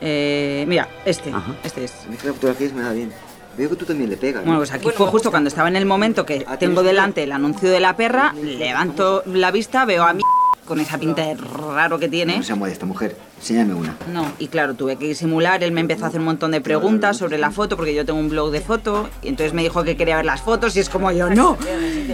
Eh, 0.00 0.64
mira, 0.66 0.88
este, 1.04 1.28
Ajá. 1.30 1.52
este 1.62 1.84
es. 1.84 1.92
Mí 2.08 2.16
que 2.16 2.28
la 2.28 2.32
fotografía 2.32 2.70
me 2.74 2.80
da 2.80 2.92
bien. 2.92 3.12
Veo 3.58 3.68
que 3.68 3.76
tú 3.76 3.84
también 3.84 4.08
le 4.08 4.16
pegas. 4.16 4.46
Bueno, 4.46 4.60
pues 4.60 4.72
aquí 4.72 4.88
fue 4.96 5.08
justo 5.08 5.30
cuando 5.30 5.48
estaba 5.48 5.68
en 5.68 5.76
el 5.76 5.84
momento 5.84 6.24
que 6.24 6.46
tengo 6.58 6.82
delante 6.82 7.24
el 7.24 7.32
anuncio 7.32 7.68
de 7.68 7.80
la 7.80 7.96
perra, 7.96 8.32
levanto 8.32 9.22
la 9.26 9.50
vista, 9.50 9.84
veo 9.84 10.04
a 10.04 10.14
mí 10.14 10.22
con 10.68 10.80
esa 10.80 10.98
pinta 10.98 11.22
de 11.22 11.34
raro 11.34 11.98
que 11.98 12.08
tiene. 12.08 12.36
No 12.36 12.42
sea 12.42 12.54
modesta, 12.54 12.84
mujer. 12.84 13.16
Enséñame 13.38 13.72
una. 13.72 13.96
No, 14.12 14.30
y 14.38 14.48
claro, 14.48 14.74
tuve 14.74 14.96
que 14.96 15.08
disimular, 15.08 15.64
él 15.64 15.72
me 15.72 15.80
empezó 15.80 16.04
a 16.04 16.08
hacer 16.08 16.20
un 16.20 16.26
montón 16.26 16.50
de 16.50 16.60
preguntas 16.60 17.16
sobre 17.16 17.38
la 17.38 17.50
foto, 17.50 17.76
porque 17.76 17.94
yo 17.94 18.04
tengo 18.04 18.20
un 18.20 18.28
blog 18.28 18.50
de 18.50 18.60
foto, 18.60 19.08
y 19.22 19.28
entonces 19.28 19.54
me 19.54 19.62
dijo 19.62 19.82
que 19.82 19.96
quería 19.96 20.16
ver 20.16 20.26
las 20.26 20.42
fotos, 20.42 20.76
y 20.76 20.80
es 20.80 20.90
como 20.90 21.10
yo, 21.10 21.30
no, 21.30 21.56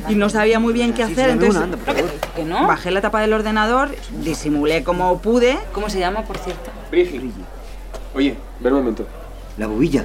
y 0.08 0.14
no 0.14 0.28
sabía 0.28 0.60
muy 0.60 0.72
bien 0.72 0.94
qué 0.94 1.02
hacer, 1.02 1.30
entonces 1.30 1.62
que 2.36 2.44
no. 2.44 2.66
bajé 2.68 2.92
la 2.92 3.00
tapa 3.00 3.20
del 3.20 3.32
ordenador, 3.32 3.90
disimulé 4.22 4.84
como 4.84 5.18
pude. 5.18 5.58
¿Cómo 5.72 5.90
se 5.90 5.98
llama, 5.98 6.22
por 6.22 6.38
cierto? 6.38 6.70
Brigi. 6.90 7.32
Oye, 8.14 8.36
ven 8.60 8.72
un 8.72 8.78
momento. 8.78 9.04
La 9.58 9.66
bobilla. 9.66 10.04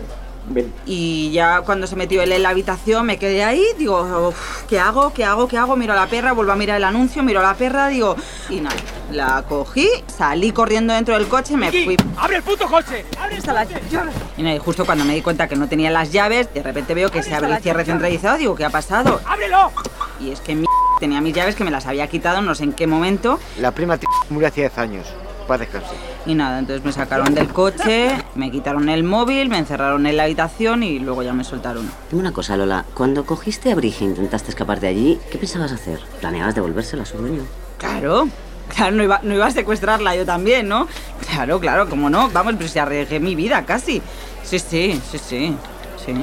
Y 0.85 1.31
ya 1.31 1.61
cuando 1.61 1.85
se 1.85 1.95
metió 1.95 2.21
él 2.21 2.31
en 2.31 2.43
la 2.43 2.49
habitación 2.49 3.05
me 3.05 3.17
quedé 3.17 3.43
ahí, 3.43 3.63
digo, 3.77 4.29
"Uf, 4.29 4.63
¿qué 4.67 4.79
hago? 4.79 5.13
¿Qué 5.13 5.23
hago? 5.23 5.47
¿Qué 5.47 5.57
hago? 5.57 5.75
Miro 5.75 5.93
a 5.93 5.95
la 5.95 6.07
perra, 6.07 6.31
vuelvo 6.31 6.51
a 6.51 6.55
mirar 6.55 6.77
el 6.77 6.83
anuncio, 6.83 7.21
miro 7.23 7.39
a 7.39 7.43
la 7.43 7.53
perra, 7.53 7.87
digo, 7.87 8.15
y 8.49 8.59
nada, 8.59 8.75
la 9.11 9.43
cogí, 9.47 9.87
salí 10.07 10.51
corriendo 10.51 10.93
dentro 10.93 11.13
del 11.15 11.27
coche, 11.27 11.55
me 11.55 11.71
fui 11.71 11.97
¡Abre 12.17 12.37
el 12.37 12.43
puto 12.43 12.67
coche! 12.67 13.05
La 13.53 13.63
llave. 13.63 14.11
Y 14.37 14.43
nada, 14.43 14.55
y 14.55 14.59
justo 14.59 14.85
cuando 14.85 15.05
me 15.05 15.15
di 15.15 15.21
cuenta 15.21 15.47
que 15.47 15.55
no 15.55 15.67
tenía 15.67 15.89
las 15.89 16.11
llaves, 16.11 16.53
de 16.53 16.61
repente 16.61 16.93
veo 16.93 17.09
que 17.09 17.23
se 17.23 17.33
abre 17.33 17.51
el 17.51 17.61
cierre 17.61 17.83
centralizado. 17.83 18.37
Digo, 18.37 18.55
¿qué 18.55 18.65
ha 18.65 18.69
pasado? 18.69 19.19
¡Ábrelo! 19.25 19.71
Y 20.19 20.31
es 20.31 20.39
que 20.39 20.55
mi 20.55 20.65
tenía 20.99 21.19
mis 21.21 21.33
llaves 21.33 21.55
que 21.55 21.63
me 21.63 21.71
las 21.71 21.85
había 21.87 22.07
quitado, 22.07 22.41
no 22.41 22.53
sé 22.53 22.63
en 22.65 22.73
qué 22.73 22.85
momento. 22.85 23.39
La 23.59 23.71
prima 23.71 23.97
t 23.97 24.05
murió 24.29 24.47
hace 24.47 24.61
10 24.61 24.77
años. 24.77 25.07
Paz 25.49 25.59
descanse. 25.61 25.89
Y 26.27 26.35
nada, 26.35 26.59
entonces 26.59 26.85
me 26.85 26.91
sacaron 26.91 27.33
del 27.33 27.47
coche, 27.47 28.11
me 28.35 28.51
quitaron 28.51 28.87
el 28.87 29.03
móvil, 29.03 29.49
me 29.49 29.57
encerraron 29.57 30.05
en 30.05 30.15
la 30.15 30.25
habitación 30.25 30.83
y 30.83 30.99
luego 30.99 31.23
ya 31.23 31.33
me 31.33 31.43
soltaron. 31.43 31.89
Dime 32.11 32.21
una 32.21 32.31
cosa, 32.31 32.55
Lola. 32.55 32.85
Cuando 32.93 33.25
cogiste 33.25 33.71
a 33.71 33.75
Brigi 33.75 34.05
e 34.05 34.09
intentaste 34.09 34.49
escapar 34.49 34.79
de 34.79 34.89
allí, 34.89 35.19
¿qué 35.31 35.39
pensabas 35.39 35.71
hacer? 35.71 35.99
¿Planeabas 36.19 36.53
devolvérsela 36.53 37.01
a 37.01 37.05
su 37.07 37.17
dueño? 37.17 37.41
Claro, 37.79 38.27
Claro, 38.75 38.95
no 38.95 39.03
iba, 39.03 39.19
no 39.23 39.33
iba 39.33 39.47
a 39.47 39.51
secuestrarla 39.51 40.15
yo 40.15 40.27
también, 40.27 40.69
¿no? 40.69 40.87
Claro, 41.27 41.59
claro, 41.59 41.89
cómo 41.89 42.11
no. 42.11 42.29
Vamos, 42.29 42.53
pero 42.57 42.69
se 42.69 42.79
arriesgué 42.79 43.19
mi 43.19 43.33
vida 43.33 43.65
casi. 43.65 44.03
Sí, 44.43 44.59
sí, 44.59 45.01
sí, 45.09 45.17
sí. 45.17 45.55
Sí. 46.05 46.13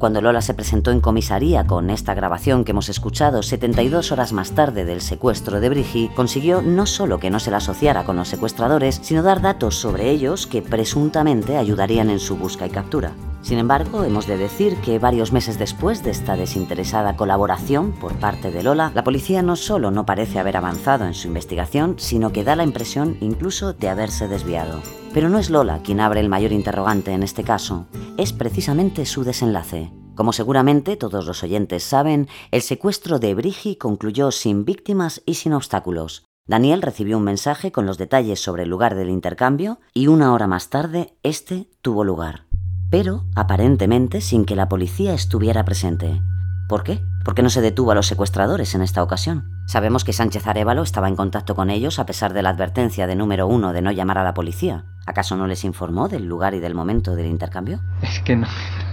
Cuando 0.00 0.22
Lola 0.22 0.40
se 0.40 0.54
presentó 0.54 0.92
en 0.92 1.02
comisaría 1.02 1.66
con 1.66 1.90
esta 1.90 2.14
grabación 2.14 2.64
que 2.64 2.70
hemos 2.70 2.88
escuchado 2.88 3.42
72 3.42 4.12
horas 4.12 4.32
más 4.32 4.52
tarde 4.52 4.86
del 4.86 5.02
secuestro 5.02 5.60
de 5.60 5.68
Brigi, 5.68 6.08
consiguió 6.16 6.62
no 6.62 6.86
solo 6.86 7.20
que 7.20 7.28
no 7.28 7.38
se 7.38 7.50
la 7.50 7.58
asociara 7.58 8.04
con 8.04 8.16
los 8.16 8.28
secuestradores, 8.28 8.98
sino 9.02 9.22
dar 9.22 9.42
datos 9.42 9.74
sobre 9.74 10.08
ellos 10.08 10.46
que 10.46 10.62
presuntamente 10.62 11.58
ayudarían 11.58 12.08
en 12.08 12.18
su 12.18 12.38
busca 12.38 12.66
y 12.66 12.70
captura. 12.70 13.12
Sin 13.42 13.58
embargo, 13.58 14.04
hemos 14.04 14.26
de 14.26 14.36
decir 14.36 14.76
que 14.76 14.98
varios 14.98 15.32
meses 15.32 15.58
después 15.58 16.04
de 16.04 16.10
esta 16.10 16.36
desinteresada 16.36 17.16
colaboración 17.16 17.92
por 17.92 18.14
parte 18.18 18.50
de 18.50 18.62
Lola, 18.62 18.92
la 18.94 19.02
policía 19.02 19.42
no 19.42 19.56
solo 19.56 19.90
no 19.90 20.04
parece 20.04 20.38
haber 20.38 20.56
avanzado 20.56 21.06
en 21.06 21.14
su 21.14 21.28
investigación, 21.28 21.94
sino 21.98 22.32
que 22.32 22.44
da 22.44 22.54
la 22.54 22.64
impresión 22.64 23.16
incluso 23.20 23.72
de 23.72 23.88
haberse 23.88 24.28
desviado. 24.28 24.82
Pero 25.14 25.28
no 25.28 25.38
es 25.38 25.48
Lola 25.48 25.80
quien 25.82 26.00
abre 26.00 26.20
el 26.20 26.28
mayor 26.28 26.52
interrogante 26.52 27.12
en 27.12 27.22
este 27.22 27.42
caso, 27.42 27.86
es 28.18 28.32
precisamente 28.32 29.06
su 29.06 29.24
desenlace. 29.24 29.90
Como 30.14 30.34
seguramente 30.34 30.96
todos 30.96 31.24
los 31.24 31.42
oyentes 31.42 31.82
saben, 31.82 32.28
el 32.50 32.60
secuestro 32.60 33.18
de 33.18 33.34
Brigi 33.34 33.76
concluyó 33.76 34.30
sin 34.32 34.66
víctimas 34.66 35.22
y 35.24 35.34
sin 35.34 35.54
obstáculos. 35.54 36.26
Daniel 36.46 36.82
recibió 36.82 37.16
un 37.16 37.24
mensaje 37.24 37.72
con 37.72 37.86
los 37.86 37.96
detalles 37.96 38.40
sobre 38.40 38.64
el 38.64 38.68
lugar 38.68 38.96
del 38.96 39.08
intercambio 39.08 39.80
y 39.94 40.08
una 40.08 40.34
hora 40.34 40.46
más 40.46 40.68
tarde 40.68 41.16
este 41.22 41.70
tuvo 41.80 42.04
lugar. 42.04 42.49
Pero 42.90 43.24
aparentemente 43.36 44.20
sin 44.20 44.44
que 44.44 44.56
la 44.56 44.68
policía 44.68 45.14
estuviera 45.14 45.64
presente. 45.64 46.20
¿Por 46.68 46.82
qué? 46.82 47.00
Porque 47.24 47.42
no 47.42 47.50
se 47.50 47.60
detuvo 47.60 47.92
a 47.92 47.94
los 47.94 48.06
secuestradores 48.06 48.74
en 48.74 48.82
esta 48.82 49.02
ocasión. 49.02 49.44
Sabemos 49.66 50.02
que 50.02 50.12
Sánchez 50.12 50.46
Arevalo 50.48 50.82
estaba 50.82 51.06
en 51.06 51.14
contacto 51.14 51.54
con 51.54 51.70
ellos 51.70 52.00
a 52.00 52.06
pesar 52.06 52.32
de 52.32 52.42
la 52.42 52.50
advertencia 52.50 53.06
de 53.06 53.14
número 53.14 53.46
uno 53.46 53.72
de 53.72 53.82
no 53.82 53.92
llamar 53.92 54.18
a 54.18 54.24
la 54.24 54.34
policía. 54.34 54.84
¿Acaso 55.06 55.36
no 55.36 55.46
les 55.46 55.64
informó 55.64 56.08
del 56.08 56.26
lugar 56.26 56.54
y 56.54 56.60
del 56.60 56.74
momento 56.74 57.14
del 57.14 57.26
intercambio? 57.26 57.80
Es 58.02 58.20
que 58.20 58.34
no, 58.34 58.48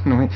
no 0.06 0.18
me, 0.18 0.30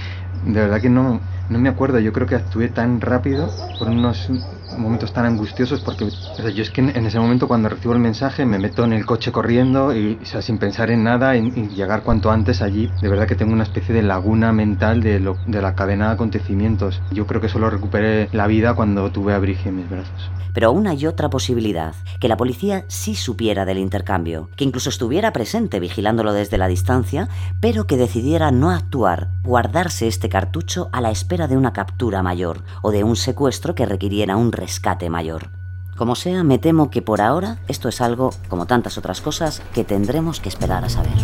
de 0.45 0.59
verdad 0.61 0.81
que 0.81 0.89
no, 0.89 1.19
no 1.49 1.59
me 1.59 1.69
acuerdo. 1.69 1.99
Yo 1.99 2.13
creo 2.13 2.25
que 2.25 2.35
actué 2.35 2.69
tan 2.69 2.99
rápido 2.99 3.49
por 3.77 3.89
unos 3.89 4.29
momentos 4.77 5.13
tan 5.13 5.25
angustiosos 5.25 5.81
porque 5.81 6.05
o 6.05 6.09
sea, 6.09 6.49
yo 6.49 6.63
es 6.63 6.69
que 6.69 6.81
en 6.81 7.05
ese 7.05 7.19
momento 7.19 7.47
cuando 7.47 7.69
recibo 7.69 7.93
el 7.93 7.99
mensaje 7.99 8.45
me 8.45 8.59
meto 8.59 8.83
en 8.83 8.93
el 8.93 9.05
coche 9.05 9.31
corriendo 9.31 9.95
y 9.95 10.19
o 10.21 10.25
sea, 10.25 10.41
sin 10.41 10.57
pensar 10.57 10.91
en 10.91 11.03
nada 11.03 11.35
y, 11.35 11.47
y, 11.55 11.69
llegar 11.69 12.03
cuanto 12.03 12.31
antes 12.31 12.61
allí. 12.61 12.89
De 13.01 13.09
verdad 13.09 13.27
que 13.27 13.35
tengo 13.35 13.53
una 13.53 13.63
especie 13.63 13.93
de 13.93 14.03
laguna 14.03 14.51
mental 14.51 15.01
de, 15.01 15.19
lo, 15.19 15.37
de 15.47 15.61
la 15.61 15.75
cadena 15.75 16.07
de 16.07 16.13
acontecimientos. 16.13 17.01
Yo 17.11 17.25
creo 17.27 17.41
que 17.41 17.49
solo 17.49 17.69
recuperé 17.69 18.29
la 18.31 18.47
vida 18.47 18.73
cuando 18.73 19.11
tuve 19.11 19.33
a 19.33 19.39
Brigitte 19.39 19.67
en 19.67 19.75
mis 19.77 19.89
brazos. 19.89 20.31
Pero 20.53 20.67
aún 20.67 20.87
hay 20.87 21.05
otra 21.05 21.29
posibilidad, 21.29 21.95
que 22.19 22.27
la 22.27 22.37
policía 22.37 22.83
sí 22.87 23.15
supiera 23.15 23.65
del 23.65 23.77
intercambio, 23.77 24.49
que 24.55 24.65
incluso 24.65 24.89
estuviera 24.89 25.31
presente 25.31 25.79
vigilándolo 25.79 26.33
desde 26.33 26.57
la 26.57 26.67
distancia, 26.67 27.29
pero 27.61 27.87
que 27.87 27.97
decidiera 27.97 28.51
no 28.51 28.69
actuar, 28.71 29.29
guardarse 29.43 30.07
este 30.07 30.29
cartucho 30.29 30.89
a 30.91 30.99
la 30.99 31.11
espera 31.11 31.47
de 31.47 31.57
una 31.57 31.73
captura 31.73 32.21
mayor 32.21 32.63
o 32.81 32.91
de 32.91 33.03
un 33.03 33.15
secuestro 33.15 33.75
que 33.75 33.85
requiriera 33.85 34.35
un 34.35 34.51
rescate 34.61 35.09
mayor. 35.09 35.49
Como 35.97 36.13
sea, 36.15 36.43
me 36.43 36.59
temo 36.59 36.91
que 36.91 37.01
por 37.01 37.19
ahora 37.19 37.57
esto 37.67 37.89
es 37.89 37.99
algo, 37.99 38.29
como 38.47 38.67
tantas 38.67 38.99
otras 38.99 39.19
cosas, 39.19 39.61
que 39.73 39.83
tendremos 39.83 40.39
que 40.39 40.49
esperar 40.49 40.85
a 40.85 40.89
saber. 40.89 41.17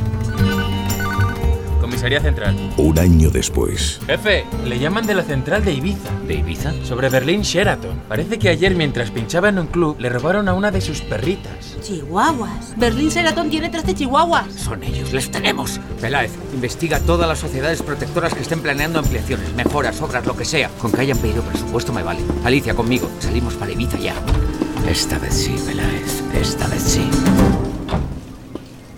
Comisaría 1.98 2.22
Central. 2.22 2.56
Un 2.78 3.00
año 3.00 3.32
después. 3.32 4.00
Jefe, 4.06 4.46
le 4.64 4.78
llaman 4.78 5.08
de 5.08 5.16
la 5.16 5.24
central 5.24 5.66
de 5.66 5.74
Ibiza. 5.74 6.12
¿De 6.28 6.36
Ibiza? 6.36 6.72
Sobre 6.84 7.10
Berlín 7.10 7.42
Sheraton. 7.42 8.04
Parece 8.08 8.38
que 8.38 8.50
ayer 8.50 8.76
mientras 8.76 9.10
pinchaba 9.10 9.50
en 9.50 9.58
un 9.58 9.66
club 9.66 9.96
le 10.00 10.10
robaron 10.10 10.48
a 10.48 10.54
una 10.54 10.70
de 10.70 10.80
sus 10.80 11.02
perritas. 11.02 11.76
Chihuahuas. 11.82 12.78
Berlín 12.78 13.10
Sheraton 13.10 13.50
tiene 13.50 13.70
13 13.70 13.96
chihuahuas. 13.96 14.54
Son 14.54 14.84
ellos, 14.84 15.12
les 15.12 15.32
tenemos. 15.32 15.80
Peláez, 16.00 16.34
investiga 16.54 17.00
todas 17.00 17.28
las 17.28 17.40
sociedades 17.40 17.82
protectoras 17.82 18.32
que 18.32 18.44
estén 18.44 18.62
planeando 18.62 19.00
ampliaciones, 19.00 19.52
mejoras, 19.56 20.00
obras, 20.00 20.24
lo 20.28 20.38
que 20.38 20.46
sea. 20.46 20.70
Con 20.80 20.92
que 20.92 21.02
hayan 21.02 21.18
pedido 21.18 21.42
presupuesto 21.42 21.94
me 21.94 22.04
vale. 22.04 22.20
Alicia, 22.46 22.76
conmigo. 22.76 23.10
Salimos 23.18 23.56
para 23.56 23.72
Ibiza 23.72 23.98
ya. 23.98 24.14
Esta 24.88 25.18
vez 25.18 25.34
sí, 25.34 25.56
Peláez. 25.66 26.22
Esta 26.36 26.68
vez 26.68 26.84
sí. 26.84 27.10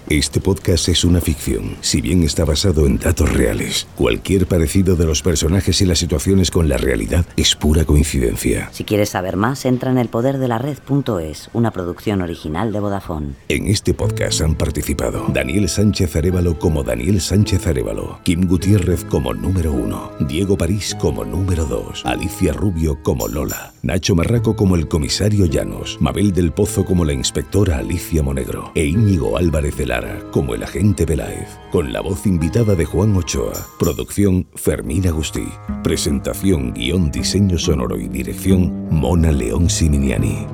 Este 0.09 0.41
podcast 0.41 0.89
es 0.89 1.05
una 1.05 1.21
ficción, 1.21 1.77
si 1.81 2.01
bien 2.01 2.23
está 2.23 2.43
basado 2.43 2.87
en 2.87 2.97
datos 2.97 3.31
reales. 3.31 3.87
Cualquier 3.95 4.47
parecido 4.47 4.95
de 4.95 5.05
los 5.05 5.21
personajes 5.21 5.81
y 5.81 5.85
las 5.85 5.99
situaciones 5.99 6.49
con 6.49 6.67
la 6.67 6.77
realidad 6.77 7.27
es 7.37 7.55
pura 7.55 7.85
coincidencia. 7.85 8.69
Si 8.71 8.85
quieres 8.85 9.09
saber 9.09 9.37
más, 9.37 9.65
entra 9.65 9.91
en 9.91 9.99
elpoderdelared.es, 9.99 11.51
una 11.53 11.69
producción 11.69 12.23
original 12.23 12.73
de 12.73 12.79
Vodafone. 12.79 13.35
En 13.49 13.67
este 13.67 13.93
podcast 13.93 14.41
han 14.41 14.55
participado 14.55 15.27
Daniel 15.31 15.69
Sánchez 15.69 16.15
Arevalo 16.15 16.57
como 16.57 16.83
Daniel 16.83 17.21
Sánchez 17.21 17.67
Arevalo, 17.67 18.19
Kim 18.23 18.47
Gutiérrez 18.47 19.05
como 19.05 19.35
número 19.35 19.71
uno, 19.71 20.13
Diego 20.21 20.57
París 20.57 20.97
como 20.99 21.23
número 21.23 21.65
dos, 21.65 22.03
Alicia 22.03 22.51
Rubio 22.53 22.97
como 23.03 23.27
Lola, 23.27 23.73
Nacho 23.83 24.15
Marraco 24.15 24.55
como 24.55 24.75
el 24.75 24.87
comisario 24.87 25.45
Llanos, 25.45 25.97
Mabel 26.01 26.31
del 26.31 26.51
Pozo 26.51 26.83
como 26.83 27.05
la 27.05 27.13
inspectora 27.13 27.77
Alicia 27.77 28.23
Monegro 28.23 28.71
e 28.73 28.85
Íñigo 28.87 29.37
Álvarez 29.37 29.77
de 29.77 29.98
Como 30.31 30.55
el 30.55 30.63
agente 30.63 31.05
Peláez, 31.05 31.57
con 31.71 31.91
la 31.91 32.01
voz 32.01 32.25
invitada 32.25 32.75
de 32.75 32.85
Juan 32.85 33.15
Ochoa, 33.15 33.53
producción 33.79 34.47
Fermín 34.55 35.07
Agustí, 35.07 35.47
presentación, 35.83 36.73
guion, 36.73 37.11
diseño 37.11 37.57
sonoro 37.57 37.97
y 37.97 38.07
dirección 38.07 38.87
Mona 38.89 39.31
León 39.31 39.69
Siminiani. 39.69 40.47